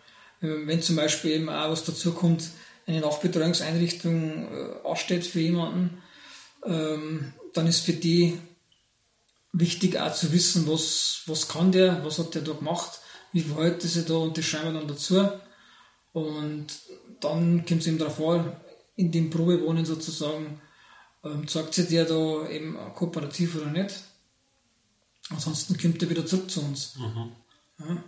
[0.40, 2.44] Wenn zum Beispiel eben auch was dazu kommt,
[2.86, 6.02] eine Nachbetreuungseinrichtung äh, aussteht für jemanden,
[6.66, 8.38] ähm, dann ist für die
[9.52, 13.00] wichtig auch zu wissen, was, was kann der, was hat der da gemacht
[13.34, 15.28] wie verhält er sich da und das schreiben wir dann dazu.
[16.12, 16.66] Und
[17.20, 18.56] dann kommt es ihm darauf an,
[18.94, 20.60] in dem Probewohnen sozusagen,
[21.24, 24.04] ähm, zeigt sich der da eben kooperativ oder nicht.
[25.30, 26.94] Ansonsten kommt er wieder zurück zu uns.
[26.96, 27.32] Mhm.
[27.80, 28.04] Ja.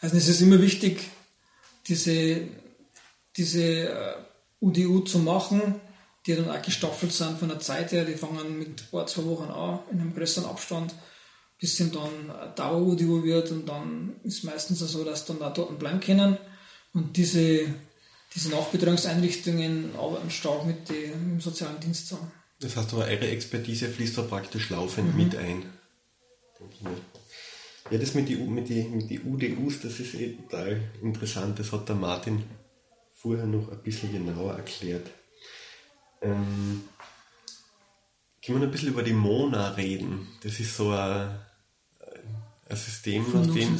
[0.00, 1.08] Also es ist immer wichtig,
[1.86, 2.48] diese,
[3.36, 4.26] diese
[4.60, 5.80] UDU äh, zu machen
[6.26, 8.04] die dann auch gestaffelt sind von der Zeit her.
[8.04, 10.94] Die fangen mit ein, zwei Wochen an, in einem größeren Abstand,
[11.58, 16.00] bis dann eine Dauer wird und dann ist meistens so, dass dann da dort bleiben
[16.00, 16.36] können.
[16.92, 17.66] Und diese,
[18.34, 22.32] diese Nachbetreuungseinrichtungen arbeiten stark mit dem sozialen Dienst zusammen.
[22.60, 25.24] Das heißt aber, eure Expertise fließt da praktisch laufend mhm.
[25.24, 25.62] mit ein.
[27.90, 31.58] Ja, das mit den mit die, mit die UDUs, das ist eh total interessant.
[31.58, 32.44] Das hat der Martin
[33.14, 35.06] vorher noch ein bisschen genauer erklärt.
[36.22, 36.82] Ähm,
[38.44, 40.28] können wir noch ein bisschen über die Mona reden?
[40.42, 41.30] Das ist so ein,
[42.68, 43.76] ein System, nach dem,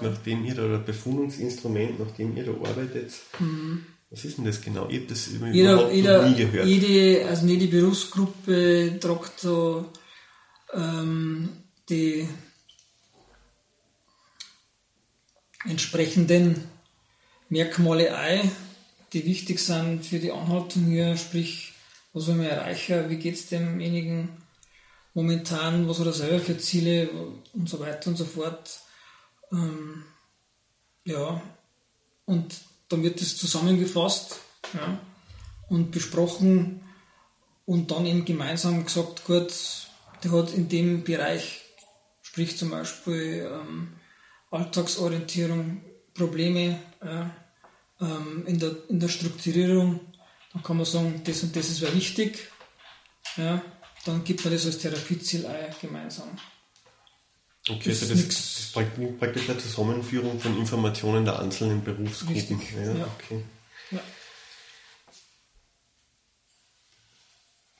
[0.00, 3.12] nach dem ihr da, oder Befundungsinstrument, nach dem ihr da arbeitet.
[3.38, 3.86] Mhm.
[4.10, 4.88] Was ist denn das genau?
[4.88, 6.66] Ich habe das jeder, überhaupt jeder, nie gehört.
[6.66, 9.86] Jede, also jede Berufsgruppe tragt so
[10.74, 11.48] ähm,
[11.88, 12.28] die
[15.68, 16.64] entsprechenden
[17.48, 18.50] Merkmale ein,
[19.12, 21.69] die wichtig sind für die Anhaltung hier, sprich,
[22.12, 24.30] was will man erreichen, wie geht es demjenigen
[25.14, 27.08] momentan, was hat er selber für Ziele?
[27.52, 28.80] Und so weiter und so fort.
[29.52, 30.04] Ähm,
[31.04, 31.42] ja,
[32.26, 32.54] und
[32.88, 34.40] dann wird das zusammengefasst
[34.74, 35.00] ja,
[35.68, 36.80] und besprochen
[37.66, 39.52] und dann eben gemeinsam gesagt, gut,
[40.22, 41.62] der hat in dem Bereich,
[42.22, 43.92] sprich zum Beispiel ähm,
[44.50, 45.82] Alltagsorientierung,
[46.14, 47.30] Probleme ja,
[48.00, 50.00] ähm, in, der, in der Strukturierung,
[50.52, 52.48] dann kann man sagen, das und das ist wichtig.
[53.36, 53.62] Ja,
[54.04, 56.28] dann gibt man das als Therapieziel ein, gemeinsam.
[57.68, 62.34] Okay, das, also das, ist praktisch eine Zusammenführung von Informationen der einzelnen Berufsgruppen.
[62.34, 63.06] Richtig, ja, ja.
[63.18, 63.42] Okay.
[63.90, 64.00] Ja.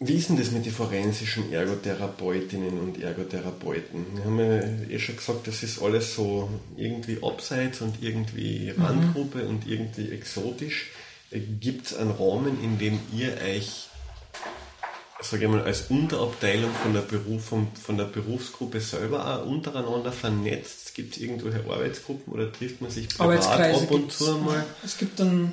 [0.03, 4.17] Wie ist denn das mit den forensischen Ergotherapeutinnen und Ergotherapeuten?
[4.17, 8.83] Wir haben ja eh schon gesagt, das ist alles so irgendwie abseits und irgendwie mhm.
[8.83, 9.49] Randgruppe mhm.
[9.49, 10.91] und irgendwie exotisch.
[11.31, 13.91] Gibt es einen Rahmen, in dem ihr euch
[15.23, 20.13] sage ich mal, als Unterabteilung von der, Beruf, von, von der Berufsgruppe selber auch untereinander
[20.13, 20.95] vernetzt?
[20.95, 24.65] Gibt es irgendwelche Arbeitsgruppen oder trifft man sich privat ab und zu einmal?
[24.85, 25.53] Es gibt einen,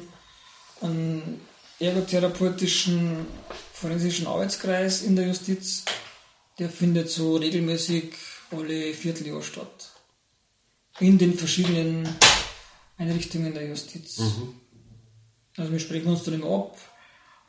[0.81, 1.41] einen
[1.79, 3.25] ergotherapeutischen
[3.73, 5.83] forensischen Arbeitskreis in der Justiz,
[6.59, 8.13] der findet so regelmäßig
[8.51, 9.91] alle Vierteljahr statt.
[10.99, 12.07] In den verschiedenen
[12.97, 14.17] Einrichtungen der Justiz.
[14.17, 14.55] Mhm.
[15.57, 16.77] Also wir sprechen uns immer ab,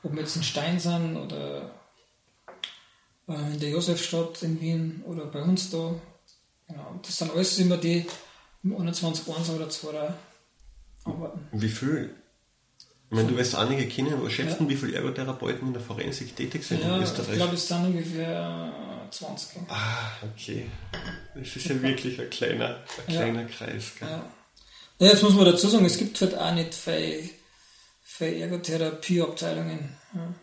[0.02, 1.70] ob wir jetzt in Stein sind oder
[3.28, 5.94] äh, in der Josefstadt in Wien oder bei uns da.
[6.66, 7.00] Genau.
[7.02, 8.06] Das sind alles immer die
[8.62, 10.14] im 21 1 oder 2
[11.04, 11.48] arbeiten.
[11.52, 12.14] Wie viel?
[13.10, 14.68] Ich meine, du wirst einige kennen, aber schätzen, ja.
[14.68, 17.30] wie viele Ergotherapeuten in der Forensik tätig sind ja, in Österreich?
[17.30, 18.70] Ich glaube, es sind ungefähr
[19.10, 19.62] 20.
[19.68, 20.66] Ah, okay.
[21.34, 23.48] Das ist ja wirklich ein kleiner, ein kleiner ja.
[23.48, 23.92] Kreis.
[23.98, 24.08] Gell?
[24.08, 24.24] Ja.
[24.98, 27.30] ja, jetzt muss man dazu sagen, es gibt halt auch nicht viele,
[28.18, 29.96] viele Ergotherapieabteilungen.
[30.14, 30.34] Ja.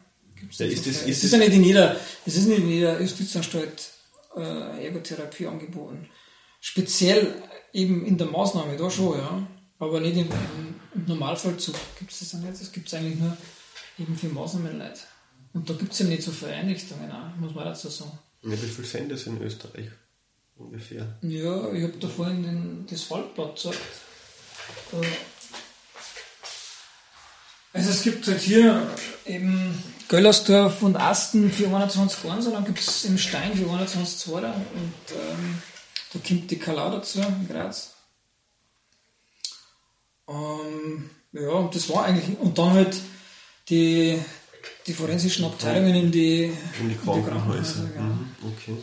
[0.58, 1.96] Ja, ist das, ist es ist ja nicht in jeder,
[2.26, 3.90] es ist nicht in jeder Justizanstalt
[4.36, 6.10] äh, Ergotherapie angeboten.
[6.60, 7.36] Speziell
[7.74, 9.48] eben in der Maßnahme, da schon, ja.
[9.80, 10.28] Aber nicht im,
[10.94, 12.60] im Normalfallzug gibt es das ja nicht.
[12.60, 13.36] Das gibt es eigentlich nur
[14.00, 15.02] eben für Maßnahmenleute.
[15.54, 18.18] Und da gibt es ja nicht so viele Einrichtungen, auch, muss man dazu sagen.
[18.44, 19.88] Ja, wie viele sind das in Österreich
[20.56, 21.18] ungefähr?
[21.22, 23.80] Ja, ich habe da vorhin den, das Fallblatt gezeigt.
[27.76, 28.90] Also es gibt halt hier
[29.26, 34.44] eben Göllersdorf und Asten für 21 und dann gibt es im Stein für 21 und
[34.44, 35.62] ähm,
[36.14, 37.92] da kommt die Kalau dazu in Graz.
[40.30, 42.96] Ähm, ja, und das war eigentlich, und dann halt
[43.68, 44.22] die,
[44.88, 47.10] die forensischen Abteilungen in die, in die Krankenhäuser.
[47.10, 48.02] In die Krankenhäuser ja.
[48.02, 48.78] mhm, okay.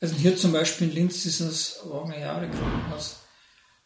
[0.00, 3.16] Also hier zum Beispiel in Linz ist das Wagner Jahre Krankenhaus.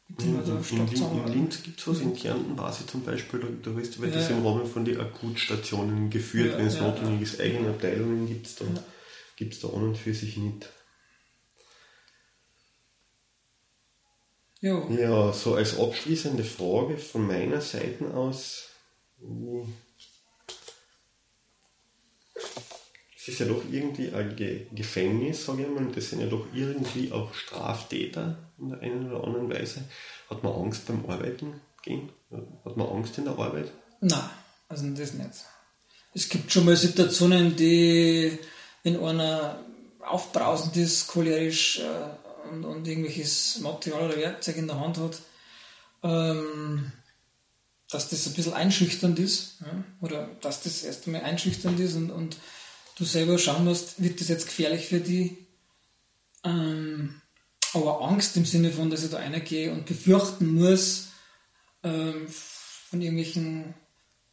[0.08, 3.48] In, in, in, in Linz gibt es was, in Kärnten war sie zum Beispiel, da,
[3.70, 6.76] da weißt du, weil ja, das im Rahmen von den Akutstationen geführt, ja, wenn es
[6.76, 8.64] ja, notwendig ist, eigene Abteilungen gibt es da,
[9.34, 10.70] gibt's da an und für sich nicht.
[14.60, 14.88] Ja.
[14.90, 18.70] ja, so als abschließende Frage von meiner Seite aus,
[23.26, 26.46] es ist ja doch irgendwie ein Gefängnis, sage ich mal, und das sind ja doch
[26.54, 29.82] irgendwie auch Straftäter in der einen oder anderen Weise.
[30.30, 32.10] Hat man Angst beim Arbeiten gehen?
[32.64, 33.72] Hat man Angst in der Arbeit?
[34.00, 34.30] Nein,
[34.68, 35.30] also das nicht.
[36.14, 38.38] Es gibt schon mal Situationen, die,
[38.84, 39.58] wenn einer
[40.02, 45.18] aufbrausend ist, cholerisch äh, und, und irgendwelches Material oder Werkzeug in der Hand hat,
[46.04, 46.92] ähm,
[47.90, 49.82] dass das ein bisschen einschüchternd ist, ja?
[50.00, 52.36] oder dass das erst einmal einschüchternd ist und, und
[52.96, 55.46] du selber schauen musst, wird das jetzt gefährlich für die?
[56.44, 57.20] Ähm,
[57.72, 61.08] aber Angst im Sinne von, dass ich da reingehe und befürchten muss,
[61.82, 63.74] ähm, von irgendwelchen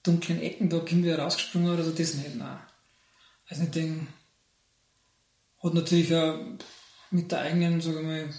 [0.02, 2.60] dunklen Ecken da wieder rausgesprungen oder so, das nicht, nein.
[3.50, 4.08] weiß nicht, den,
[5.62, 6.40] hat natürlich auch
[7.12, 8.34] mit der eigenen, sage ich mal,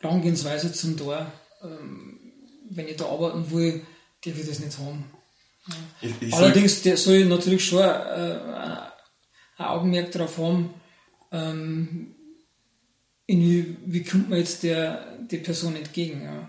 [0.00, 1.30] Herangehensweise zum Tor.
[1.62, 2.20] Ähm,
[2.70, 3.84] wenn ich da arbeiten will,
[4.24, 5.04] darf ich das nicht haben.
[6.00, 8.88] Ich, ich Allerdings der soll ich natürlich schon äh,
[9.58, 10.72] ein Augenmerk darauf haben,
[11.32, 12.14] ähm,
[13.26, 16.22] in, wie kommt man jetzt der, der Person entgegen.
[16.22, 16.48] Ja.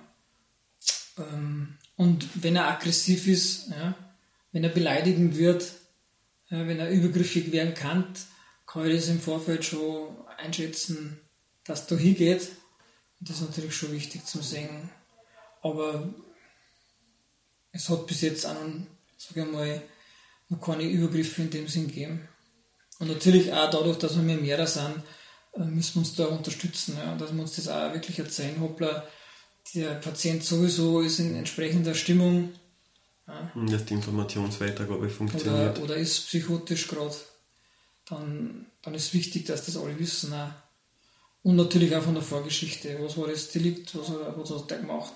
[1.18, 3.96] Ähm, und wenn er aggressiv ist, ja,
[4.54, 5.74] wenn er beleidigen wird,
[6.50, 8.06] ja, wenn er übergriffig werden kann,
[8.66, 11.20] kann ich das im Vorfeld schon einschätzen,
[11.66, 12.50] dass da hingeht.
[13.20, 14.90] Das ist natürlich schon wichtig zu sehen.
[15.62, 16.14] Aber
[17.72, 18.56] es hat bis jetzt auch
[19.18, 19.82] sage ich mal,
[20.48, 22.28] noch keine Übergriffe in dem Sinn gegeben.
[23.00, 25.04] Und natürlich auch dadurch, dass wir mehr sind,
[25.54, 26.98] äh, müssen wir uns da unterstützen.
[26.98, 29.08] Ja, dass wir uns das auch wirklich erzählen, hoppla,
[29.74, 32.54] der Patient sowieso ist in entsprechender Stimmung.
[33.28, 33.52] Ja.
[33.68, 35.78] Dass die Informationsweitergabe funktioniert.
[35.78, 37.16] Oder, oder ist psychotisch gerade.
[38.08, 40.34] Dann, dann ist wichtig, dass das alle wissen.
[40.34, 40.50] Auch.
[41.44, 42.98] Und natürlich auch von der Vorgeschichte.
[43.02, 43.98] Was war das Delikt?
[43.98, 45.14] Was hat, was hat der gemacht?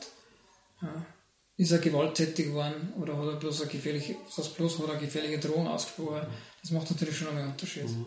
[0.81, 1.05] Ja.
[1.57, 5.39] Ist er gewalttätig geworden oder hat er bloß eine gefährliche, was bloß hat er gefährliche
[5.39, 6.27] Drohung ausgesprochen?
[6.64, 7.89] Das macht natürlich schon einen Unterschied.
[7.89, 8.05] Mhm.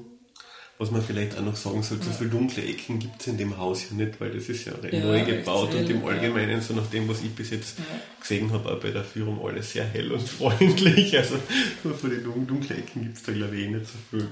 [0.78, 3.57] Was man vielleicht auch noch sagen sollte, so viele dunkle Ecken gibt es in dem
[3.57, 6.86] Haus ja nicht, weil das ist ja, ja neu gebaut und im Allgemeinen, so nach
[6.88, 7.84] dem, was ich bis jetzt ja.
[8.20, 11.16] gesehen habe, auch bei der Führung alles sehr hell und freundlich.
[11.16, 11.38] Also
[11.82, 14.28] von den dunklen Ecken gibt es da glaube ich eh nicht so viel.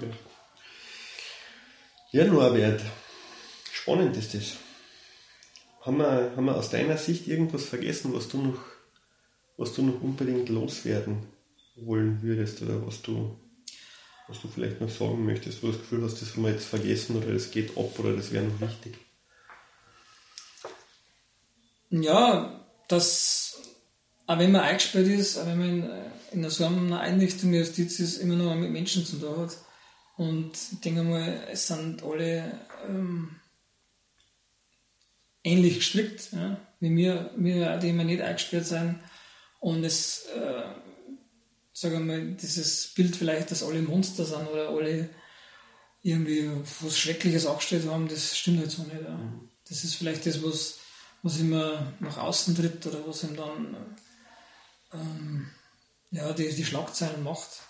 [2.12, 2.82] Ja, Norbert,
[3.72, 4.56] spannend ist das.
[5.80, 8.60] Haben wir, haben wir aus deiner Sicht irgendwas vergessen, was du noch,
[9.56, 11.26] was du noch unbedingt loswerden
[11.76, 13.34] wollen würdest oder was du
[14.28, 16.66] was du vielleicht noch sagen möchtest, wo du das Gefühl hast, das haben wir jetzt
[16.66, 18.96] vergessen oder das geht ab oder das wäre noch wichtig?
[21.90, 23.60] Ja, dass,
[24.26, 25.90] auch wenn man eingesperrt ist, auch wenn man
[26.32, 29.56] in, in so einer Einrichtung der Justiz ist, immer noch mit Menschen zu tun hat.
[30.16, 33.36] Und ich denke mal, es sind alle ähm,
[35.42, 39.00] ähnlich gestrickt, ja, wie wir, wir, die immer nicht eingesperrt sind.
[39.60, 40.62] Und es äh,
[41.74, 45.10] sage mal, dieses Bild vielleicht, dass alle Monster sind oder alle
[46.02, 46.50] irgendwie
[46.80, 49.02] was Schreckliches angestellt haben, das stimmt halt so nicht.
[49.02, 49.16] Ja.
[49.16, 49.50] Mhm.
[49.68, 50.78] Das ist vielleicht das, was,
[51.22, 53.76] was immer nach außen tritt oder was ihm dann
[54.92, 55.50] ähm,
[56.10, 57.62] ja, die, die Schlagzeilen macht.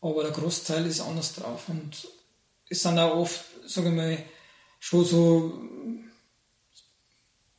[0.00, 2.06] Aber der Großteil ist anders drauf und
[2.68, 4.22] es sind auch oft, sage ich mal,
[4.78, 5.62] schon so,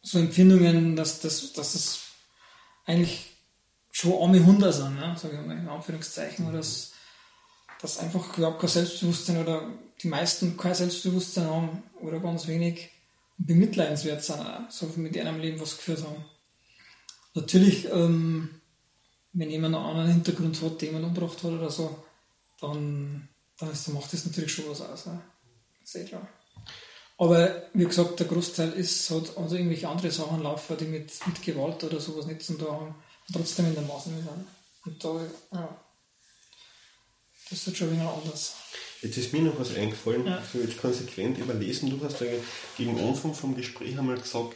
[0.04, 2.00] so Empfindungen, dass, dass, dass es
[2.86, 3.35] eigentlich
[3.96, 5.16] schon arme Hunde sind, ne?
[5.18, 6.92] sage ich mal, in Anführungszeichen, oder dass,
[7.82, 9.70] dass einfach überhaupt kein Selbstbewusstsein oder
[10.04, 12.90] die meisten kein Selbstbewusstsein haben oder ganz wenig
[13.38, 16.26] bemitleidenswert sind, auch, so mit ihrem Leben was geführt haben.
[17.36, 18.60] Natürlich, ähm,
[19.32, 22.04] wenn jemand einen anderen Hintergrund hat, den jemand umgebracht hat oder so,
[22.60, 25.06] dann, dann, ist, dann macht das natürlich schon was aus.
[25.06, 25.22] Ne?
[25.86, 26.28] Sehr klar.
[27.18, 31.42] Aber wie gesagt, der Großteil ist, hat also irgendwelche andere Sachen laufen, die mit, mit
[31.42, 32.96] Gewalt oder sowas nicht zu tun haben
[33.32, 34.48] trotzdem in der Maßnahme sind.
[34.86, 35.22] Und da,
[35.54, 35.82] ja,
[37.50, 38.56] das ist schon wenig anders.
[39.02, 40.42] Jetzt ist mir noch was eingefallen, ja.
[40.52, 41.90] so jetzt konsequent überlesen.
[41.90, 42.28] Du hast ja
[42.78, 44.56] gegen Anfang vom Gespräch einmal gesagt,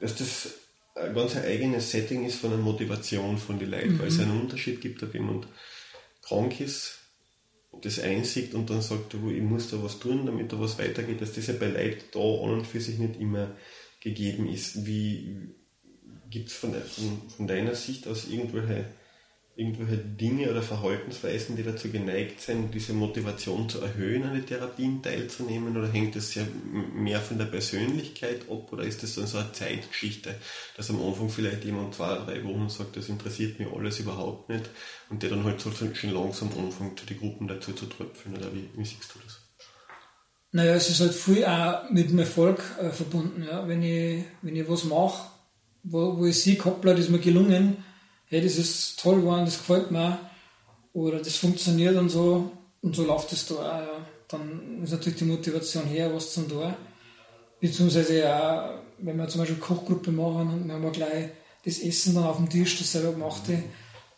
[0.00, 0.50] dass das
[0.94, 3.98] ein ganz eigenes Setting ist von der Motivation von den Leuten, mhm.
[4.00, 5.46] weil es einen Unterschied gibt, ob jemand
[6.22, 6.98] krank ist,
[7.82, 11.20] das einsieht und dann sagt, du, ich muss da was tun, damit da was weitergeht,
[11.20, 13.54] dass das ja bei Leuten da an und für sich nicht immer
[14.00, 14.86] gegeben ist.
[14.86, 15.54] Wie,
[16.30, 18.86] Gibt es von, von, von, deiner Sicht aus irgendwelche,
[19.54, 25.02] irgendwelche Dinge oder Verhaltensweisen, die dazu geneigt sind, diese Motivation zu erhöhen, an den Therapien
[25.02, 25.76] teilzunehmen?
[25.76, 26.42] Oder hängt das ja
[26.94, 28.72] mehr von der Persönlichkeit ab?
[28.72, 30.34] Oder ist das dann so eine Zeitgeschichte,
[30.76, 34.68] dass am Anfang vielleicht jemand zwei, drei Wochen sagt, das interessiert mich alles überhaupt nicht
[35.10, 38.36] und der dann halt so schon langsam anfängt, die Gruppen dazu zu tröpfeln?
[38.36, 39.46] Oder wie, wie siehst du das?
[40.56, 43.42] Naja, es ist halt viel auch mit dem Erfolg äh, verbunden.
[43.42, 43.68] Ja.
[43.68, 45.28] Wenn, ich, wenn ich was mache,
[45.88, 47.76] wo, wo ich sehe, hoppla, das ist mir gelungen,
[48.26, 50.18] hey, das ist toll geworden, das gefällt mir,
[50.92, 52.50] oder das funktioniert und so,
[52.82, 54.06] und so läuft es da auch, ja.
[54.28, 56.74] Dann ist natürlich die Motivation her, was zum tun.
[57.60, 61.28] Beziehungsweise ja, wenn wir zum Beispiel Kochgruppe machen und wir haben gleich
[61.64, 63.62] das Essen dann auf dem Tisch, das selber gemachte,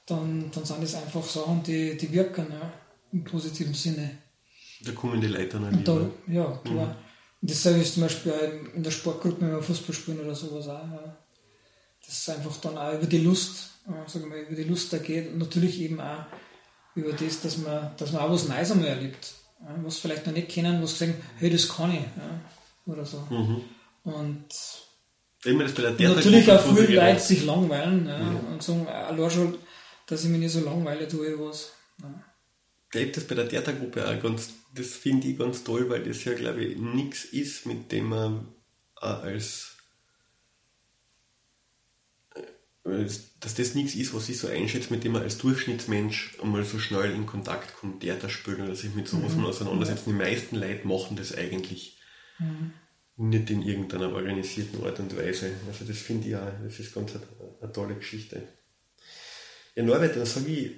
[0.07, 2.73] dann, dann sind das einfach Sachen, die, die wirken, ja,
[3.13, 4.17] im positiven Sinne.
[4.81, 6.87] Da kommen die Leute dann da, Ja, klar.
[6.87, 6.95] Mhm.
[7.43, 8.33] Und dasselbe ist zum Beispiel
[8.75, 10.89] in der Sportgruppe, wenn wir Fußball spielen oder sowas auch.
[10.91, 11.19] Ja
[12.09, 15.31] das einfach dann auch über die Lust, äh, sagen wir, über die Lust da geht
[15.31, 16.25] und natürlich eben auch
[16.95, 20.33] über das, dass man, dass man auch was Neues einmal erlebt, ja, was vielleicht noch
[20.33, 22.41] nicht kennen, was sagen, hey, das kann ich, ja,
[22.87, 23.19] oder so.
[23.31, 23.63] Mhm.
[24.05, 24.47] Und,
[25.45, 28.53] und natürlich auch viele Leute sich langweilen ja, mhm.
[28.53, 29.59] und sagen, allein schon,
[30.07, 31.73] dass ich mich nicht so langweile, tue ich was.
[32.01, 32.25] Ja.
[32.95, 36.25] Der hebt das bei der Theatergruppe auch ganz, das finde ich ganz toll, weil das
[36.25, 38.49] ja, glaube ich, nichts ist, mit dem man
[38.97, 39.78] auch als
[42.89, 46.79] dass das nichts ist, was ich so einschätze, mit dem man als Durchschnittsmensch einmal so
[46.79, 49.47] schnell in Kontakt kommt, Theater spielen oder sich mit sowas mhm.
[49.47, 50.11] auseinandersetzen.
[50.11, 51.99] Die meisten Leute machen das eigentlich
[52.39, 52.73] mhm.
[53.17, 55.51] nicht in irgendeiner organisierten Art und Weise.
[55.67, 57.23] Also das finde ich auch, das ist ganz eine,
[57.61, 58.43] eine tolle Geschichte.
[59.75, 60.71] Ja, Norbert, dann sage ich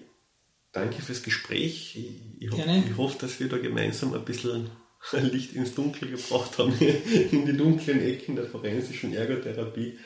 [0.73, 1.97] danke fürs Gespräch.
[1.97, 4.71] Ich, ich, hoffe, ich hoffe, dass wir da gemeinsam ein bisschen
[5.13, 6.73] Licht ins Dunkel gebracht haben,
[7.31, 9.99] in die dunklen Ecken der forensischen Ergotherapie.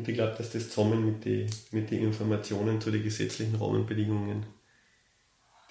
[0.00, 4.46] Und ich glaube, dass das zusammen mit den mit die Informationen zu den gesetzlichen Rahmenbedingungen,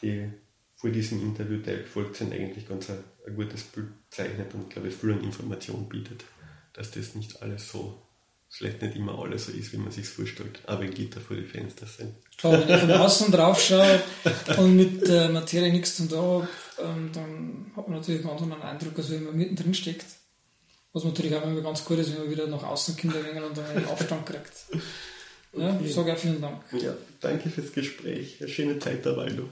[0.03, 0.29] die
[0.75, 4.93] vor diesem Interview teilgefolgt sind, eigentlich ganz ein, ein gutes Bild zeichnet und, glaube ich,
[4.93, 6.25] viel an Information bietet,
[6.73, 8.03] dass das nicht alles so,
[8.49, 11.45] vielleicht nicht immer alles so ist, wie man sich vorstellt, aber wenn Gitter vor die
[11.45, 12.13] Fenster sind.
[12.37, 13.99] Klar, wenn ich von außen drauf schaue
[14.57, 16.47] und mit der Materie nichts zu tun habe,
[16.83, 20.05] ähm, dann hat man natürlich einen Eindruck, als wenn man mittendrin steckt.
[20.93, 23.65] Was natürlich auch immer ganz gut ist, wenn man wieder nach außen kommt und dann
[23.65, 24.51] einen Aufstand kriegt.
[25.53, 25.85] Ja, okay.
[25.85, 26.63] ich sage auch vielen Dank.
[26.73, 28.37] Ja, danke fürs Gespräch.
[28.39, 29.47] Eine schöne Zeit dabei, du.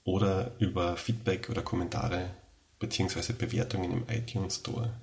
[0.05, 2.35] oder über Feedback oder Kommentare
[2.81, 3.33] bzw.
[3.33, 5.01] Bewertungen im iTunes Store.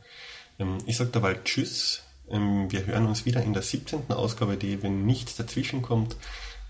[0.60, 2.04] Ähm, ich sage dabei Tschüss.
[2.30, 4.12] Ähm, wir hören uns wieder in der 17.
[4.12, 6.16] Ausgabe, die, wenn nichts dazwischen kommt,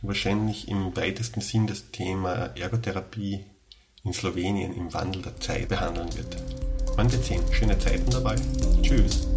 [0.01, 3.45] wahrscheinlich im weitesten Sinn das Thema Ergotherapie
[4.03, 6.37] in Slowenien im Wandel der Zeit behandeln wird.
[6.95, 7.41] Man wird sehen.
[7.51, 8.35] Schöne Zeiten dabei.
[8.81, 9.27] Tschüss.